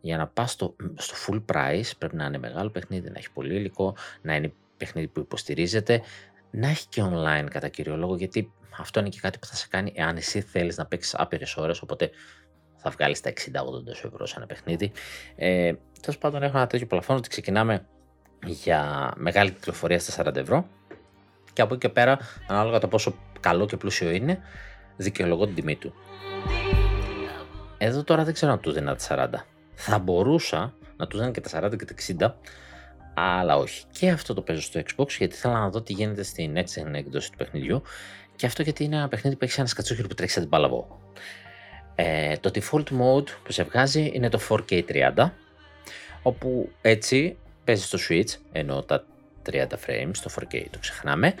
[0.00, 3.54] Για να πας στο, στο full price πρέπει να είναι μεγάλο παιχνίδι, να έχει πολύ
[3.54, 6.02] υλικό, να είναι παιχνίδι που υποστηρίζεται,
[6.50, 9.66] να έχει και online κατά κύριο λόγο, γιατί αυτό είναι και κάτι που θα σε
[9.70, 12.10] κάνει εάν εσύ θέλεις να παίξεις άπειρες ώρες, οπότε
[12.76, 13.34] θα βγάλεις τα 60-80
[14.04, 14.92] ευρώ σε ένα παιχνίδι.
[15.36, 17.86] Ε, Τέλος πάντων, έχω ένα τέτοιο πλαφόν ότι ξεκινάμε
[18.46, 20.68] για μεγάλη κυκλοφορία στα 40 ευρώ
[21.52, 22.18] και από εκεί και πέρα,
[22.48, 24.38] ανάλογα το πόσο καλό και πλούσιο είναι,
[24.96, 25.94] δικαιολογώ την τιμή του.
[27.78, 29.44] Εδώ τώρα δεν ξέρω αν του δίνω τα 40.
[29.74, 31.84] Θα μπορούσα να του δίνω και τα 40 και
[32.16, 32.34] τα 60,
[33.18, 33.84] αλλά όχι.
[33.90, 36.94] Και αυτό το παίζω στο Xbox γιατί θέλω να δω τι γίνεται στην Next Gen
[36.94, 37.82] έκδοση του παιχνιδιού
[38.36, 41.00] και αυτό γιατί είναι ένα παιχνίδι που έχει ένα σκατσόχυρο που τρέχει σαν την παλαβό.
[41.94, 45.30] Ε, το default mode που σε βγάζει είναι το 4K30,
[46.22, 49.04] όπου έτσι παίζει στο Switch, ενώ τα
[49.50, 51.34] 30 frames, το 4K το ξεχνάμε,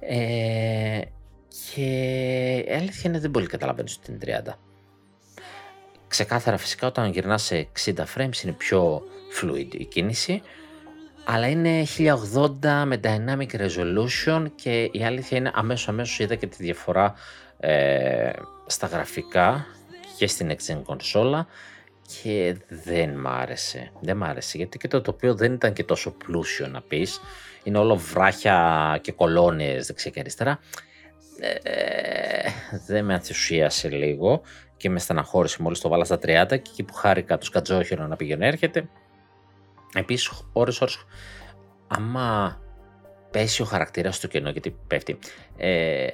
[0.00, 1.00] ε,
[1.74, 1.84] και
[2.68, 4.58] η αλήθεια είναι δεν πολύ καταλαβαίνεις την 30.
[6.08, 9.02] Ξεκάθαρα φυσικά όταν γυρνάς σε 60 frames είναι πιο
[9.40, 10.42] fluid η κίνηση,
[11.24, 16.56] αλλά είναι 1080 με dynamic resolution και η αλήθεια είναι αμέσως αμέσως είδα και τη
[16.62, 17.14] διαφορά
[17.60, 18.30] ε,
[18.66, 19.66] στα γραφικά
[20.16, 21.46] και στην next gen κονσόλα
[22.22, 23.90] και δεν μ' άρεσε.
[24.00, 27.20] Δεν μ' άρεσε γιατί και το τοπίο δεν ήταν και τόσο πλούσιο να πεις.
[27.62, 30.58] Είναι όλο βράχια και κολόνες δεξιά και αριστερά.
[31.62, 32.50] Ε,
[32.86, 34.42] δεν με ενθουσίασε λίγο
[34.76, 38.16] και με στεναχώρησε μόλις το βάλα στα 30 και εκεί που χάρηκα το σκατζόχυρο να
[38.16, 38.88] πηγαίνει έρχεται.
[39.94, 41.04] Επίσης ώρες ώρες
[41.86, 42.60] άμα
[43.30, 45.18] πέσει ο χαρακτήρας στο κενό γιατί πέφτει
[45.56, 46.06] ε,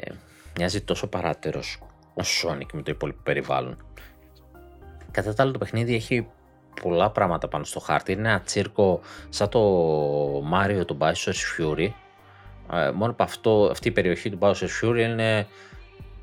[0.56, 1.78] μοιάζει τόσο παράτερος
[2.14, 3.86] ο Sonic με το υπόλοιπο περιβάλλον.
[5.10, 6.28] Κατά τα άλλα το παιχνίδι έχει
[6.82, 8.12] πολλά πράγματα πάνω στο χάρτη.
[8.12, 9.60] Είναι ένα τσίρκο σαν το
[10.52, 11.88] Mario του Bowser's Fury.
[12.72, 15.46] Ε, μόνο από αυτό, αυτή η περιοχή του Bowser's Fury είναι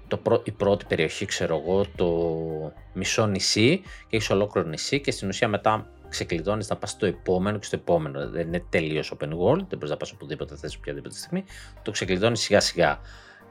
[0.08, 5.28] το η πρώτη περιοχή, ξέρω εγώ, το μισό νησί και έχει ολόκληρο νησί και στην
[5.28, 8.30] ουσία μετά ξεκλειδώνεις να πας στο επόμενο και στο επόμενο.
[8.30, 11.44] Δεν είναι τελείως open world, δεν μπορείς να πας οπουδήποτε θες οποιαδήποτε στιγμή.
[11.82, 13.00] Το ξεκλειδώνεις σιγά σιγά.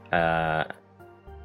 [0.09, 0.63] Ε,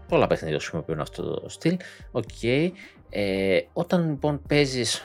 [0.08, 1.76] πολλά παιχνίδια χρησιμοποιούν αυτό το στυλ.
[2.12, 2.70] Okay.
[3.10, 5.04] Ε, όταν λοιπόν παίζεις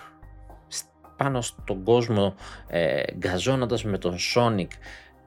[1.18, 2.36] πάνω στον κόσμο
[2.68, 4.68] ε, γκαζώνοντας με τον Sonic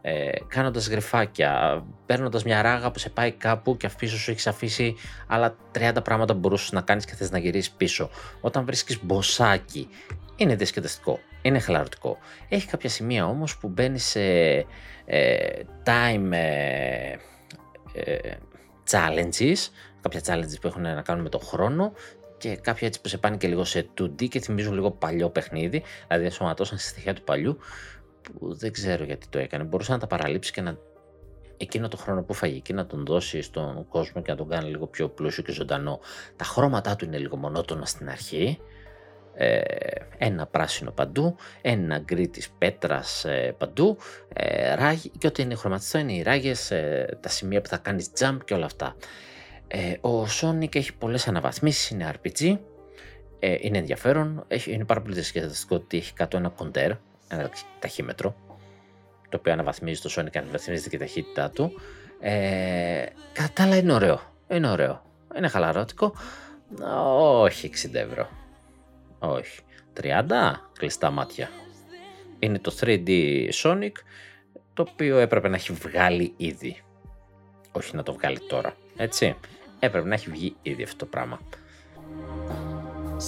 [0.01, 4.95] ε, κάνοντας γρυφάκια, παίρνοντας μια ράγα που σε πάει κάπου και πίσω σου έχεις αφήσει
[5.27, 8.11] άλλα 30 πράγματα που μπορούσες να κάνεις και θες να γυρίσεις πίσω.
[8.41, 9.89] Όταν βρίσκεις μποσάκι,
[10.39, 12.19] είναι διασκεδαστικό, είναι χαλαρωτικό.
[12.49, 14.21] Έχει κάποια σημεία όμως που μπαίνει σε
[15.05, 17.17] ε, time ε,
[17.93, 18.37] ε,
[18.91, 19.69] challenges,
[20.01, 21.93] κάποια challenges που έχουν να κάνουν με τον χρόνο
[22.39, 25.83] και κάποια έτσι που σε πάνε και λίγο σε 2D και θυμίζουν λίγο παλιό παιχνίδι,
[26.07, 27.59] δηλαδή ενσωματώσαν στη στοιχεία του παλιού,
[28.23, 29.65] που δεν ξέρω γιατί το έκανε.
[29.65, 30.79] Μπορούσε να τα παραλείψει και να
[31.57, 34.71] εκείνο το χρόνο που φαγεί και να τον δώσει στον κόσμο και να τον κάνει
[34.71, 36.01] λίγο πιο πλούσιο και ζωντανό.
[36.37, 38.61] Τα χρώματά του είναι λίγο μονότονα στην αρχή.
[39.41, 39.61] Ε,
[40.19, 43.97] ένα πράσινο παντού, ένα γκρι της πέτρας ε, παντού,
[44.33, 48.11] ε, ράγι, και ό,τι είναι χρωματιστό είναι οι ράγες, ε, τα σημεία που θα κάνεις
[48.19, 48.97] jump και όλα αυτά.
[49.69, 52.59] Ε, ο Sonic έχει πολλές αναβαθμίσεις, είναι RPG,
[53.39, 56.91] ε, είναι ενδιαφέρον, έχει, είναι πάρα πολύ διασκεδαστικό ότι έχει κάτω ένα κοντέρ,
[57.29, 58.35] ένα ταχύμετρο,
[59.29, 61.73] το οποίο αναβαθμίζει το Sonic, αναβαθμίζει και η ταχύτητά του.
[62.21, 65.03] Ε, κατά άλλα είναι ωραίο, είναι ωραίο,
[65.37, 66.15] είναι χαλαρότικο,
[67.41, 68.29] όχι 60 ευρώ,
[69.19, 69.61] όχι,
[70.01, 70.33] 30
[70.79, 71.51] κλειστά μάτια.
[72.39, 73.11] Είναι το 3D
[73.63, 73.93] Sonic,
[74.75, 76.83] το οποίο έπρεπε να έχει βγάλει ήδη,
[77.73, 79.37] όχι να το βγάλει τώρα, έτσι.
[79.79, 81.41] Έπρεπε να έχει βγει ήδη αυτό το πράγμα.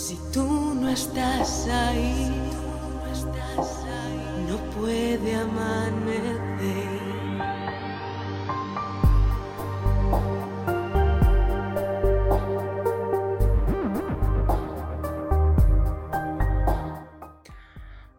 [0.07, 0.47] Si tú
[0.81, 1.51] no estás
[1.85, 2.31] ahí,
[4.49, 6.90] no puede amanecer.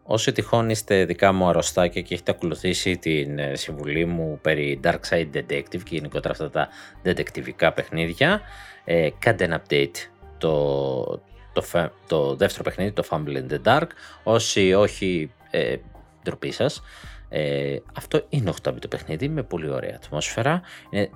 [0.04, 4.98] Όσοι τυχόν είστε δικά μου αρρωστάκια και έχετε ακολουθήσει την ε, συμβουλή μου περί Dark
[5.08, 6.68] Side Detective και γενικότερα αυτά τα
[7.04, 8.40] detectivικά παιχνίδια,
[8.84, 9.94] ε, κάντε ένα update
[10.38, 11.04] το,
[11.52, 11.62] το,
[12.06, 13.86] το δεύτερο παιχνίδι, το Fumble in the Dark.
[14.22, 15.76] Όσοι όχι, ε,
[16.22, 16.82] ντροπή σας.
[17.28, 20.62] Ε, αυτό είναι 8 το παιχνίδι με πολύ ωραία ατμόσφαιρα.
[20.90, 21.10] Είναι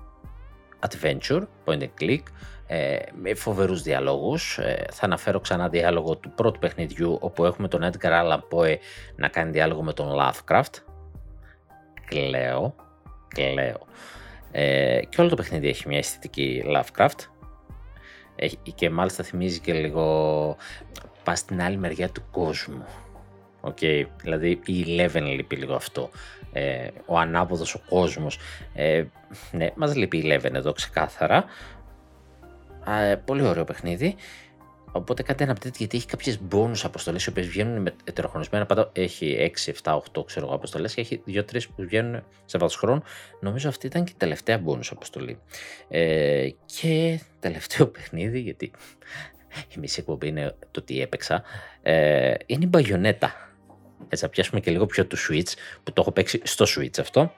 [0.88, 2.22] adventure, point and click
[2.66, 4.58] ε, με φοβερούς διαλόγους.
[4.58, 8.76] Ε, θα αναφέρω ξανά διάλογο του πρώτου παιχνιδιού όπου έχουμε τον Edgar Allan Poe
[9.16, 10.82] να κάνει διάλογο με τον Lovecraft.
[12.06, 12.74] Κλαίω,
[13.28, 13.86] κλαίω.
[14.50, 17.36] Ε, και όλο το παιχνίδι έχει μια αισθητική Lovecraft
[18.36, 20.56] έχει, και μάλιστα θυμίζει και λίγο
[21.24, 22.84] πά στην άλλη μεριά του κόσμου.
[23.60, 26.10] Okay, δηλαδή η Eleven λείπει λίγο αυτό.
[26.56, 28.38] Ε, ο ανάποδος ο κόσμος.
[28.74, 29.04] Ε,
[29.52, 31.44] ναι, μας λείπει η Eleven εδώ ξεκάθαρα.
[32.86, 34.14] Ε, πολύ ωραίο παιχνίδι.
[34.92, 38.66] Οπότε κάντε ένα update γιατί έχει κάποιες bonus αποστολές οι οποίες βγαίνουν με ετεροχρονισμένα.
[38.66, 41.42] Πάντα έχει 6, 7, 8 ξέρω εγώ αποστολές και έχει 2-3
[41.76, 43.02] που βγαίνουν σε βάθος χρόνου.
[43.40, 45.38] Νομίζω αυτή ήταν και η τελευταία bonus αποστολή.
[45.88, 46.48] Ε,
[46.80, 48.70] και τελευταίο παιχνίδι, γιατί
[49.76, 51.42] η μισή εκπομπή είναι το τι έπαιξα,
[51.82, 53.45] ε, είναι η μπαγιονέτα.
[54.08, 55.52] Έτσι, θα πιάσουμε και λίγο πιο του Switch,
[55.82, 57.32] που το έχω παίξει στο Switch αυτό.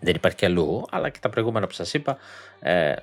[0.00, 2.18] Δεν υπάρχει κι αλλού, αλλά και τα προηγούμενα που σας είπα,
[2.60, 2.94] ε,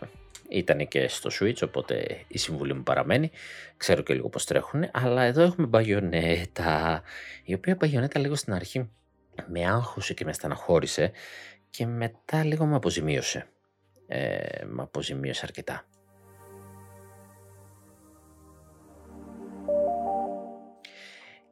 [0.49, 3.31] ήταν και στο Switch, οπότε η συμβουλή μου παραμένει.
[3.77, 7.01] Ξέρω και λίγο πώς τρέχουν, αλλά εδώ έχουμε μπαγιονέτα,
[7.43, 8.89] η οποία μπαγιονέτα λίγο στην αρχή
[9.47, 11.11] με άγχωσε και με στεναχώρησε
[11.69, 13.47] και μετά λίγο με αποζημίωσε.
[14.07, 15.85] Ε, με αποζημίωσε αρκετά.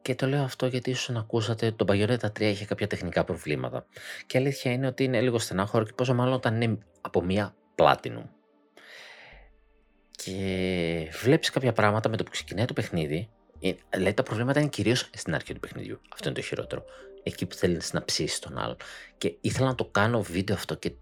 [0.06, 3.24] Και το λέω αυτό γιατί ίσως να ακούσατε ότι το Bayonetta 3 είχε κάποια τεχνικά
[3.24, 3.86] προβλήματα.
[4.26, 7.54] Και η αλήθεια είναι ότι είναι λίγο στενάχωρο και πόσο μάλλον όταν είναι από μία
[7.74, 8.22] Platinum.
[10.10, 13.28] Και βλέπεις κάποια πράγματα με το που ξεκινάει το παιχνίδι.
[13.60, 16.00] ε, Δηλαδή τα προβλήματα είναι κυρίως στην αρχή του παιχνιδιού.
[16.12, 16.84] Αυτό είναι το χειρότερο.
[17.22, 18.76] Εκεί που θέλεις να ψήσεις τον άλλο.
[19.18, 20.92] Και ήθελα να το κάνω βίντεο αυτό και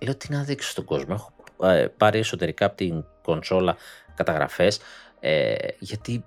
[0.00, 1.32] λέω τι να δείξω στον κόσμο; Έχω
[1.72, 3.76] ε, πάρει εσωτερικά από την κονσόλα
[4.14, 4.80] καταγραφές
[5.20, 6.24] ε, γιατί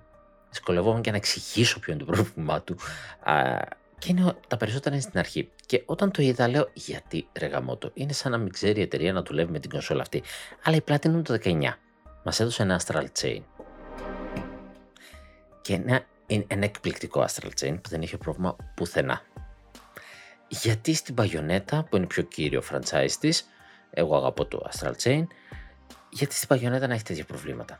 [0.52, 2.76] δυσκολευόμουν και να εξηγήσω ποιο είναι το πρόβλημά του.
[3.22, 3.58] Α,
[3.98, 5.50] και είναι, τα περισσότερα είναι στην αρχή.
[5.66, 9.12] Και όταν το είδα, λέω γιατί ρε γαμότο, είναι σαν να μην ξέρει η εταιρεία
[9.12, 10.22] να δουλεύει με την κονσόλα αυτή.
[10.62, 11.72] Αλλά η Platinum το 19
[12.24, 13.40] μας έδωσε ένα Astral Chain.
[15.62, 19.22] Και ένα, είναι ένα εκπληκτικό Astral Chain που δεν είχε πρόβλημα πουθενά.
[20.48, 23.44] Γιατί στην Bayonetta, που είναι πιο κύριο franchise της,
[23.90, 25.24] εγώ αγαπώ το Astral Chain,
[26.10, 27.78] γιατί στην Bayonetta να έχει τέτοια προβλήματα.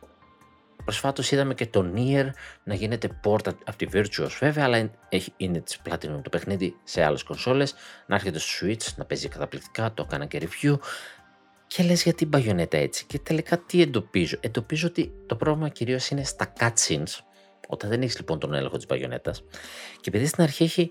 [0.85, 2.28] Προσφάτως είδαμε και το Nier
[2.64, 4.91] να γίνεται port από τη Virtuos βέβαια, αλλά
[5.37, 7.74] είναι της Platinum το παιχνίδι σε άλλες κονσόλες,
[8.07, 10.78] να έρχεται στο Switch, να παίζει καταπληκτικά, το έκανα και review.
[11.66, 14.37] Και λες γιατί Bayonetta έτσι και τελικά τι εντοπίζω.
[14.41, 17.18] Εντοπίζω ότι το πρόβλημα κυρίως είναι στα cutscenes,
[17.68, 19.33] όταν δεν έχεις λοιπόν τον έλεγχο της Bayonetta.
[20.01, 20.91] Και επειδή στην αρχή έχει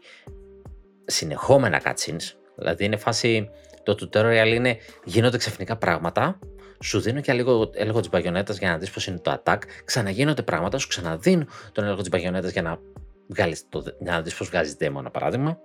[1.06, 3.50] συνεχόμενα cutscenes, δηλαδή είναι φάση,
[3.84, 6.40] το tutorial είναι γίνονται ξαφνικά πράγματα
[6.84, 9.58] σου δίνω και λίγο έλεγχο της μπαγιονέτας για να δεις πώς είναι το attack.
[9.86, 12.80] Ξαναγίνονται πράγματα, σου ξαναδίνω τον έλεγχο της μπαγιονέτας για να,
[13.28, 15.58] βγάλεις το, για να δεις πώς βγάζεις demo, ένα παράδειγμα.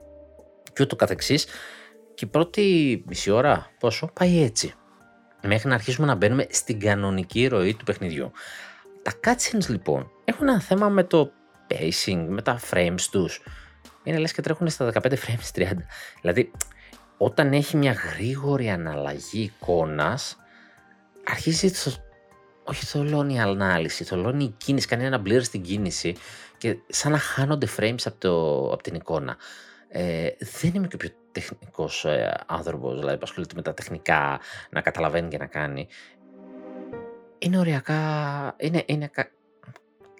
[0.73, 1.47] Και ούτω καθεξής.
[2.15, 4.75] Και η πρώτη μισή ώρα, πόσο, πάει έτσι.
[5.43, 8.31] Μέχρι να αρχίσουμε να μπαίνουμε στην κανονική ροή του παιχνιδιού.
[9.03, 11.31] Τα cutscenes λοιπόν έχουν ένα θέμα με το
[11.69, 13.43] pacing, με τα frames τους.
[14.03, 15.73] Είναι λες και τρέχουν στα 15 frames 30.
[16.21, 16.51] Δηλαδή,
[17.17, 20.37] όταν έχει μια γρήγορη αναλλαγή εικόνας,
[21.27, 21.93] αρχίζει το,
[22.65, 26.17] όχι θολώνει η ανάλυση, θολώνει η κίνηση, κάνει ένα blur στην κίνηση
[26.59, 29.37] και σαν να χάνονται frames από, το, από την εικόνα.
[29.89, 30.29] Ε,
[30.61, 35.29] δεν είμαι και πιο τεχνικός ε, άνθρωπος, δηλαδή που ασχολείται με τα τεχνικά, να καταλαβαίνει
[35.29, 35.89] και να κάνει.
[37.39, 39.11] Είναι οριακά, είναι, είναι,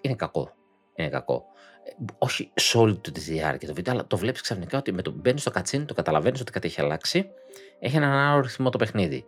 [0.01, 0.55] είναι κακό.
[0.95, 1.45] Είναι κακό.
[1.85, 5.11] Ε, όχι σε όλη τη διάρκεια το βίντεο, αλλά το βλέπεις ξαφνικά ότι με το
[5.11, 7.31] μπαίνεις στο κατσίνι, το καταλαβαίνεις ότι κάτι έχει αλλάξει.
[7.79, 9.27] Έχει έναν άλλο ρυθμό το παιχνίδι.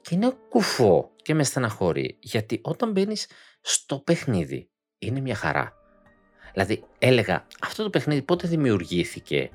[0.00, 3.26] Και είναι κουφό και με στεναχωρεί, γιατί όταν μπαίνεις
[3.60, 5.74] στο παιχνίδι, είναι μια χαρά.
[6.52, 9.50] Δηλαδή, έλεγα, αυτό το παιχνίδι πότε δημιουργήθηκε.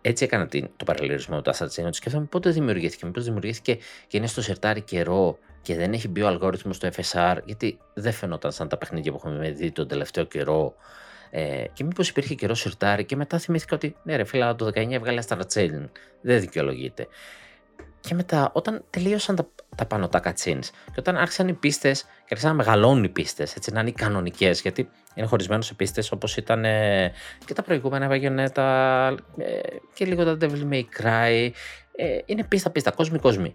[0.00, 1.88] Έτσι έκανα το παραλληλισμό με το Assassin's Creed.
[1.90, 3.06] Σκέφτομαι πότε δημιουργήθηκε.
[3.06, 7.36] Μήπως δημιουργήθηκε και είναι στο σερτάρι καιρό και δεν έχει μπει ο αλγόριθμος στο FSR,
[7.44, 10.74] γιατί δεν φαινόταν σαν τα παιχνίδια που έχουμε δει τον τελευταίο καιρό.
[11.30, 14.90] Ε, και μήπως υπήρχε καιρό σερτάρι και μετά θυμήθηκα ότι ναι, ρε φίλα, το 19
[14.90, 15.38] έβγαλες Star
[16.20, 17.06] Δεν δικαιολογείται.
[18.00, 22.28] Και μετά, όταν τελείωσαν τα, τα πάνω τα cutscenes και όταν άρχισαν οι πίστες και
[22.30, 26.12] άρχισαν να μεγαλώνουν οι πίστες, έτσι να είναι οι κανονικές, γιατί είναι χωρισμένο σε πίστες
[26.12, 27.12] όπως ήταν ε,
[27.44, 29.58] και τα προηγούμενα Bayonetta ε,
[29.94, 31.50] και λίγο τα Devil May Cry.
[31.96, 33.52] Ε, είναι πίστα πίστα, κόσμοι κόσμοι.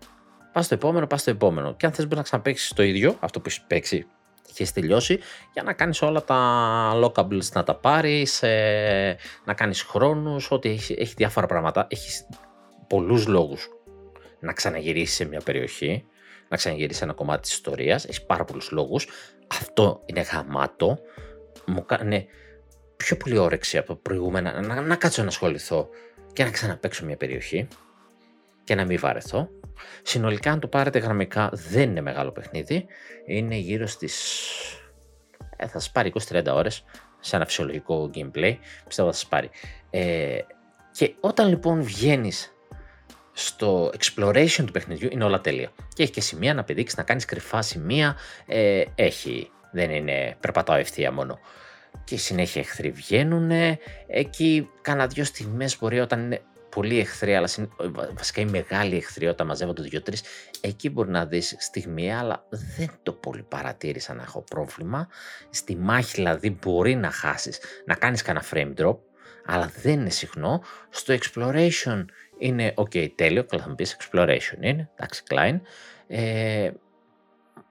[0.52, 1.76] Πας στο επόμενο, πας στο επόμενο.
[1.76, 4.06] Και αν θες, μπορείς να ξαναπέξει το ίδιο, αυτό που έχεις παίξει
[4.46, 5.20] και έχεις τελειώσει,
[5.54, 10.90] για να κάνεις όλα τα lockables να τα πάρεις, ε, να κάνεις χρόνους, ότι έχεις,
[10.90, 11.88] έχει διάφορα πράγματα.
[11.90, 12.28] Έχεις
[12.88, 13.68] πολλούς λόγους
[14.44, 16.06] να ξαναγυρίσει σε μια περιοχή,
[16.50, 19.08] να ξαναγυρίσει ένα κομμάτι της ιστορίας, έχεις πάρα πολλούς λόγους.
[19.48, 21.00] Αυτό είναι γαμάτο,
[21.66, 22.28] μου κάνει
[22.98, 25.90] πιο πολύ όρεξη από προηγούμενα να, να κάτσω να ασχοληθώ
[26.34, 27.68] και να ξαναπαίξω μια περιοχή
[28.64, 29.50] και να μην βαρεθώ.
[30.02, 32.86] Συνολικά αν το πάρετε γραμμικά δεν είναι μεγάλο παιχνίδι,
[33.26, 34.44] είναι γύρω στις...
[35.58, 36.84] Ε, θα σας πάρει 20-30 ώρες
[37.20, 38.58] σε ένα φυσιολογικό gameplay,
[38.88, 39.50] πιστεύω θα σας πάρει.
[39.90, 40.40] Ε,
[40.92, 42.54] και όταν λοιπόν βγαίνεις
[43.34, 45.72] στο exploration του παιχνιδιού είναι όλα τέλεια.
[45.94, 48.18] Και έχει και σημεία να πηδήξεις, να κάνεις κρυφά σημεία.
[48.46, 51.40] Ε, έχει, δεν είναι περπατάω ευθεία μόνο.
[52.04, 53.52] Και συνέχεια εχθροί βγαίνουν.
[54.08, 57.50] Εκεί κάνα δύο στιγμές μπορεί όταν είναι πολύ εχθροί, αλλά
[58.14, 60.18] βασικά οι μεγάλοι εχθροί όταν μαζεύονται δύο-τρει,
[60.62, 65.08] εκεί μπορεί να δεις στιγμή, αλλά δεν το πολύ παρατήρησα να έχω πρόβλημα.
[65.50, 68.98] Στη μάχη δηλαδή μπορεί να χάσεις, να κάνεις κανένα frame drop,
[69.46, 70.64] αλλά δεν είναι συχνό.
[70.90, 72.06] Στο exploration
[72.38, 75.60] είναι ok, τέλειο, καλά θα μου πεις exploration είναι, εντάξει, Klein.
[76.08, 76.72] Ε,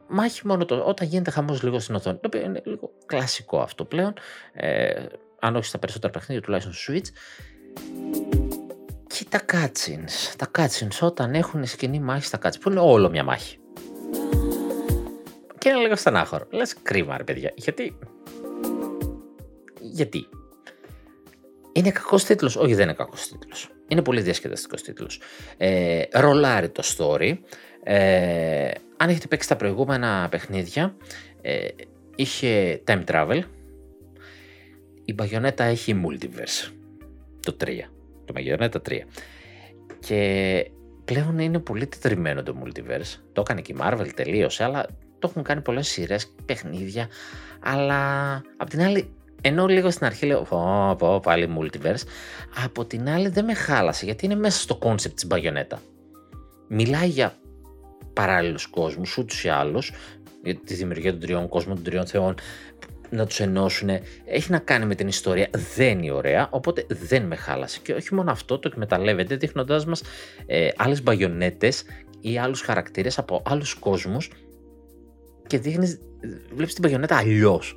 [0.09, 3.85] μάχη μόνο το, όταν γίνεται χαμός λίγο στην οθόνη, το οποίο είναι λίγο κλασικό αυτό
[3.85, 4.15] πλέον,
[4.53, 5.05] ε,
[5.41, 7.09] αν όχι στα περισσότερα παιχνίδια, τουλάχιστον στο Switch.
[9.07, 13.25] Και τα cutscenes, τα cutscenes όταν έχουν σκηνή μάχης στα cutscenes, που είναι όλο μια
[13.25, 13.57] μάχη.
[15.59, 16.47] Και είναι λίγο στενάχωρο.
[16.51, 17.99] Λες κρίμα ρε παιδιά, γιατί...
[19.81, 20.29] Γιατί;
[21.73, 23.71] Είναι κακός τίτλος; Όχι, δεν είναι κακός τίτλος.
[23.93, 25.21] Είναι πολύ διασκεδαστικός τίτλος.
[25.57, 27.39] Ε, ρολάρει το story.
[27.83, 30.97] Ε, αν έχετε παίξει τα προηγούμενα παιχνίδια,
[31.43, 31.69] ε,
[32.17, 33.41] είχε time travel.
[35.05, 36.73] η Bayonetta έχει multiverse.
[37.41, 37.91] Το 3.
[38.25, 38.99] Το Bayonetta 3.
[39.99, 40.71] Και
[41.05, 43.21] πλέον είναι πολύ τετριμένο το multiverse.
[43.33, 44.87] Το έκανε και η Marvel τελείωσε, αλλά
[45.19, 47.09] το έχουν κάνει πολλές σειρές, παιχνίδια,
[47.61, 49.15] αλλά απ' την άλλη,
[49.45, 52.03] ενώ λίγο στην αρχή λέω, πω, πω, πάλι multiverse,
[52.65, 55.77] από την άλλη δεν με χάλασε, γιατί είναι μέσα στο concept της Bayonetta.
[56.69, 57.35] Μιλάει για
[58.13, 59.93] παράλληλους κόσμους, ούτως ή άλλως,
[60.43, 62.35] για τη δημιουργία των τριών κόσμων, των τριών θεών,
[63.11, 63.89] να τους ενώσουν,
[64.25, 67.81] έχει να κάνει με την ιστορία, δεν είναι ωραία, οπότε δεν με χάλασε.
[67.83, 70.03] Και όχι μόνο αυτό, το εκμεταλλεύεται δείχνοντάς μας
[70.47, 71.85] ε, άλλες μπαγιονέτες
[72.21, 74.31] ή άλλους χαρακτήρες από άλλους κόσμους
[75.47, 76.01] και δείχνεις,
[76.55, 77.77] βλέπεις την μπαγιονέτα αλλιώς.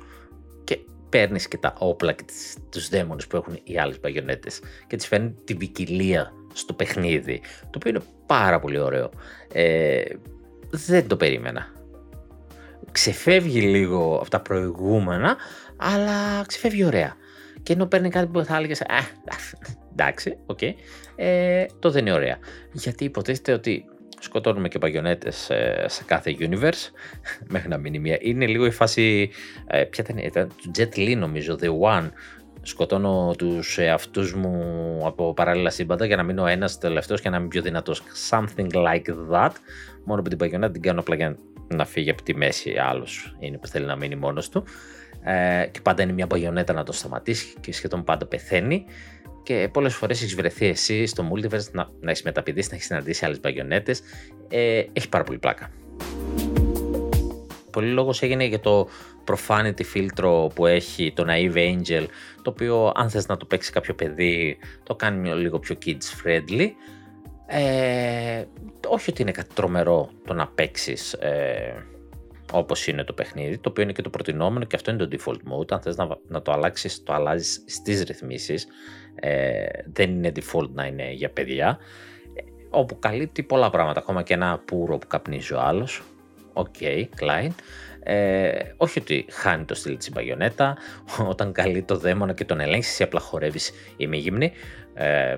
[1.08, 2.24] Και παίρνεις και τα όπλα και
[2.70, 7.70] τους δαίμονες που έχουν οι άλλες μπαγιονέτες και τις φέρνει την ποικιλία στο παιχνίδι, το
[7.76, 9.10] οποίο είναι πάρα πολύ ωραίο.
[9.52, 10.02] Ε,
[10.70, 11.74] δεν το περίμενα
[12.92, 15.36] ξεφεύγει λίγο από τα προηγούμενα,
[15.76, 17.16] αλλά ξεφεύγει ωραία.
[17.62, 19.00] Και ενώ παίρνει κάτι που θα έλεγες, Α,
[19.92, 20.72] εντάξει, OK, okay,
[21.16, 22.38] ε, το δεν είναι ωραία.
[22.72, 23.84] Γιατί υποτίθεται ότι
[24.20, 26.90] σκοτώνουμε Bayonetta ε, σε κάθε universe,
[27.52, 28.18] μέχρι να μείνει μία.
[28.20, 29.30] Είναι λίγο η φάση,
[29.66, 32.10] ε, ποια ήταν, ήταν του Jet Li νομίζω, The One,
[32.62, 37.48] σκοτώνω τους εαυτούς μου από παράλληλα σύμπαντα για να μείνω ένας τελευταίος και να είμαι
[37.48, 38.02] πιο δυνατός.
[38.30, 39.50] Something like that.
[40.04, 41.36] Μόνο που την παγιονέτα την κάνω απλά για
[41.68, 44.64] να φύγει από τη μέση άλλος είναι που θέλει να μείνει μόνος του.
[45.22, 48.84] Ε, και πάντα είναι μια μπαγιονέτα να το σταματήσει και σχεδόν πάντα πεθαίνει.
[49.46, 53.24] Και πολλές φορές έχεις βρεθεί εσύ στο multiverse να, να έχεις μεταπηδήσει, να έχεις συναντήσει
[53.24, 54.00] άλλες μπαγιονέτες.
[54.48, 55.70] Ε, έχει πάρα πολύ πλάκα.
[57.70, 58.88] Πολύ λόγος έγινε για το
[59.24, 62.06] profanity φίλτρο που έχει το Naive Angel,
[62.42, 66.68] το οποίο αν θες να το παίξει κάποιο παιδί, το κάνει λίγο πιο kids friendly.
[67.46, 68.44] Ε,
[68.86, 71.84] όχι ότι είναι κάτι τρομερό το να παίξεις ε,
[72.52, 75.52] όπως είναι το παιχνίδι, το οποίο είναι και το προτινόμενο και αυτό είναι το default
[75.52, 75.72] mode.
[75.72, 78.66] Αν θες να, να το αλλάξεις, το αλλάζεις στις ρυθμίσεις.
[79.20, 81.78] Ε, δεν είναι default να είναι για παιδιά.
[82.34, 86.02] Ε, όπου καλύπτει πολλά πράγματα, ακόμα και ένα πουρο που καπνίζει ο άλλος.
[86.52, 87.50] OK, okay, Klein.
[88.08, 90.76] Ε, όχι ότι χάνει το στυλ της Bayonetta,
[91.28, 94.52] όταν καλεί το δαίμονα και τον ελέγξει, εσύ απλά χορεύεις ημίγυμνη
[94.94, 95.36] ε,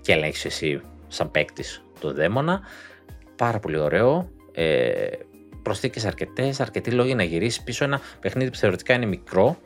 [0.00, 2.60] και ελέγξει εσύ σαν παίκτης το δαίμονα.
[3.36, 4.28] Πάρα πολύ ωραίο.
[4.52, 5.08] Ε,
[5.62, 9.56] προσθήκες αρκετές, αρκετοί λόγοι να γυρίσεις πίσω ένα παιχνίδι που θεωρητικά είναι μικρό,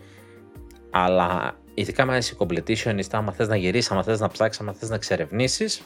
[0.90, 4.88] αλλά ειδικά άμα είσαι completionist, άμα θες να γυρίσεις, άμα θες να ψάξεις, άμα θες
[4.88, 5.82] να εξερευνήσεις,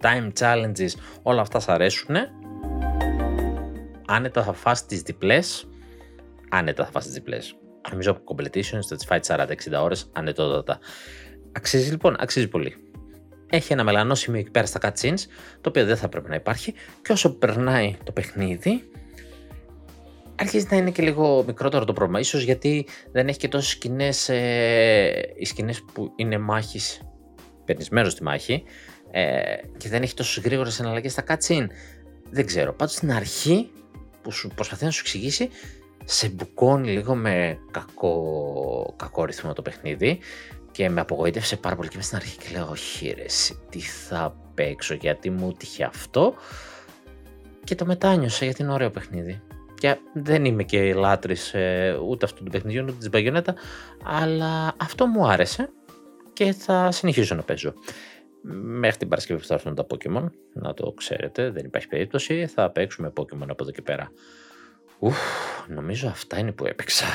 [0.00, 0.90] time challenges,
[1.22, 2.16] όλα αυτά σ' αρέσουν.
[4.06, 5.68] Άνετα θα φας τις διπλές,
[6.48, 7.56] άνετα θα φας τις διπλές.
[7.90, 10.78] Νομίζω από competition θα τις φάει 40-60 ώρες ανετότατα.
[11.52, 12.76] Αξίζει λοιπόν, αξίζει πολύ
[13.54, 15.20] έχει ένα μελανό σημείο εκεί πέρα στα cutscenes,
[15.60, 18.90] το οποίο δεν θα πρέπει να υπάρχει και όσο περνάει το παιχνίδι,
[20.36, 22.20] αρχίζει να είναι και λίγο μικρότερο το πρόβλημα.
[22.20, 27.00] Ίσως γιατί δεν έχει και τόσες σκηνές, ε, οι σκηνές που είναι μάχης,
[27.64, 28.62] παίρνεις μέρος στη μάχη
[29.10, 29.42] ε,
[29.76, 31.66] και δεν έχει τόσο γρήγορες εναλλαγές στα cutscene.
[32.30, 32.72] Δεν ξέρω.
[32.72, 33.70] Πάντως στην αρχή
[34.22, 35.48] που σου προσπαθεί να σου εξηγήσει,
[36.04, 40.18] σε μπουκώνει λίγο με κακό, κακό ρυθμό το παιχνίδι
[40.70, 43.24] και με απογοήτευσε πάρα πολύ και μες στην αρχή και λέω όχι ρε
[43.70, 46.34] τι θα παίξω γιατί μου τύχε αυτό
[47.64, 49.42] και το μετάνιωσα γιατί είναι ωραίο παιχνίδι
[49.84, 53.54] και δεν είμαι και λάτρης ε, ούτε αυτού του παιχνιδιού ούτε της Μπαγιονέτα
[54.04, 55.70] αλλά αυτό μου άρεσε
[56.32, 57.74] και θα συνεχίσω να παίζω.
[58.62, 62.70] Μέχρι την Παρασκευή που θα έρθουν τα Pokemon να το ξέρετε δεν υπάρχει περίπτωση θα
[62.70, 64.10] παίξουμε Pokemon από εδώ και πέρα.
[64.98, 65.18] Ουφ,
[65.68, 67.06] νομίζω αυτά είναι που έπαιξα.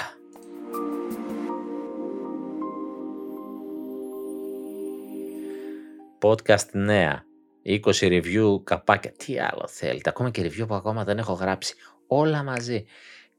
[6.20, 7.26] Podcast νέα,
[7.66, 11.76] 20 review καπάκια, τι άλλο θέλετε, ακόμα και review που ακόμα δεν έχω γράψει,
[12.10, 12.86] όλα μαζί.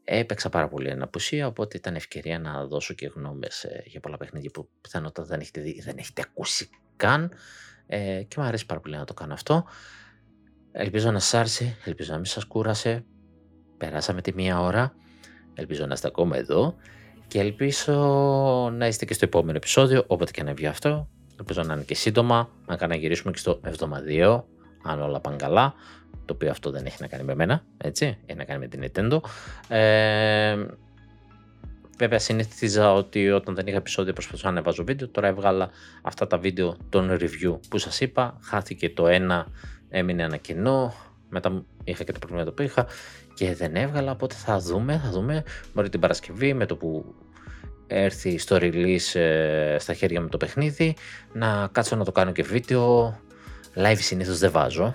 [0.05, 4.17] Έπαιξα πάρα πολύ εν απουσία, οπότε ήταν ευκαιρία να δώσω και γνώμες ε, για πολλά
[4.17, 7.33] παιχνίδια που πιθανότατα δεν έχετε δει, δεν έχετε ακούσει καν
[7.87, 9.65] ε, και μου αρέσει πάρα πολύ να το κάνω αυτό.
[10.73, 13.05] Ελπίζω να σας άρεσε, ελπίζω να μην σας κούρασε.
[13.77, 14.95] Περάσαμε τη μία ώρα,
[15.55, 16.75] ελπίζω να είστε ακόμα εδώ
[17.27, 17.95] και ελπίζω
[18.73, 21.09] να είστε και στο επόμενο επεισόδιο, όποτε και να βγει αυτό.
[21.39, 24.49] Ελπίζω να είναι και σύντομα, να κάνω να γυρίσουμε και στο εβδομαδιαίο,
[24.83, 25.75] αν όλα πάνε καλά.
[26.25, 28.19] Το οποίο αυτό δεν έχει να κάνει με μένα, έτσι.
[28.27, 29.21] Έχει να κάνει με την Nintendo.
[29.69, 30.67] Ε,
[31.99, 35.09] βέβαια, συνήθιζα ότι όταν δεν είχα επεισόδιο προσπαθούσα να ανεβάζω βίντεο.
[35.09, 35.71] Τώρα έβγαλα
[36.03, 38.39] αυτά τα βίντεο των review που σας είπα.
[38.43, 39.47] Χάθηκε το ένα,
[39.89, 40.95] έμεινε ένα κενό.
[41.29, 42.87] Μετά είχα και το πρόβλημα που είχα
[43.35, 44.13] και δεν έβγαλα.
[44.13, 45.43] Οπότε θα δούμε, θα δούμε.
[45.75, 47.15] Μπορεί την Παρασκευή με το που
[47.87, 50.97] έρθει στο release ε, στα χέρια μου το παιχνίδι,
[51.33, 53.19] να κάτσω να το κάνω και βίντεο.
[53.75, 54.95] Live συνήθως δεν βάζω.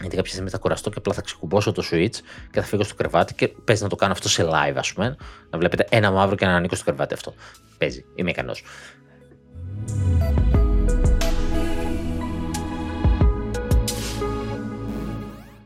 [0.00, 2.14] Γιατί κάποια στιγμή θα κουραστώ και απλά θα ξεκουμπώσω το switch
[2.50, 5.16] και θα φύγω στο κρεβάτι και παίζει να το κάνω αυτό σε live, ας πούμε.
[5.50, 7.34] Να βλέπετε ένα μαύρο και να ανήκω στο κρεβάτι αυτό.
[7.78, 8.04] Παίζει.
[8.14, 8.64] Είμαι ικανός.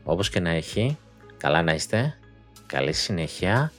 [0.03, 0.97] Όπως και να έχει,
[1.37, 2.17] καλά να είστε,
[2.65, 3.71] καλή συνέχεια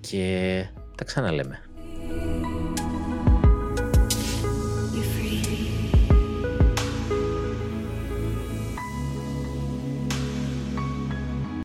[0.00, 0.64] και
[0.94, 1.69] τα ξαναλέμε.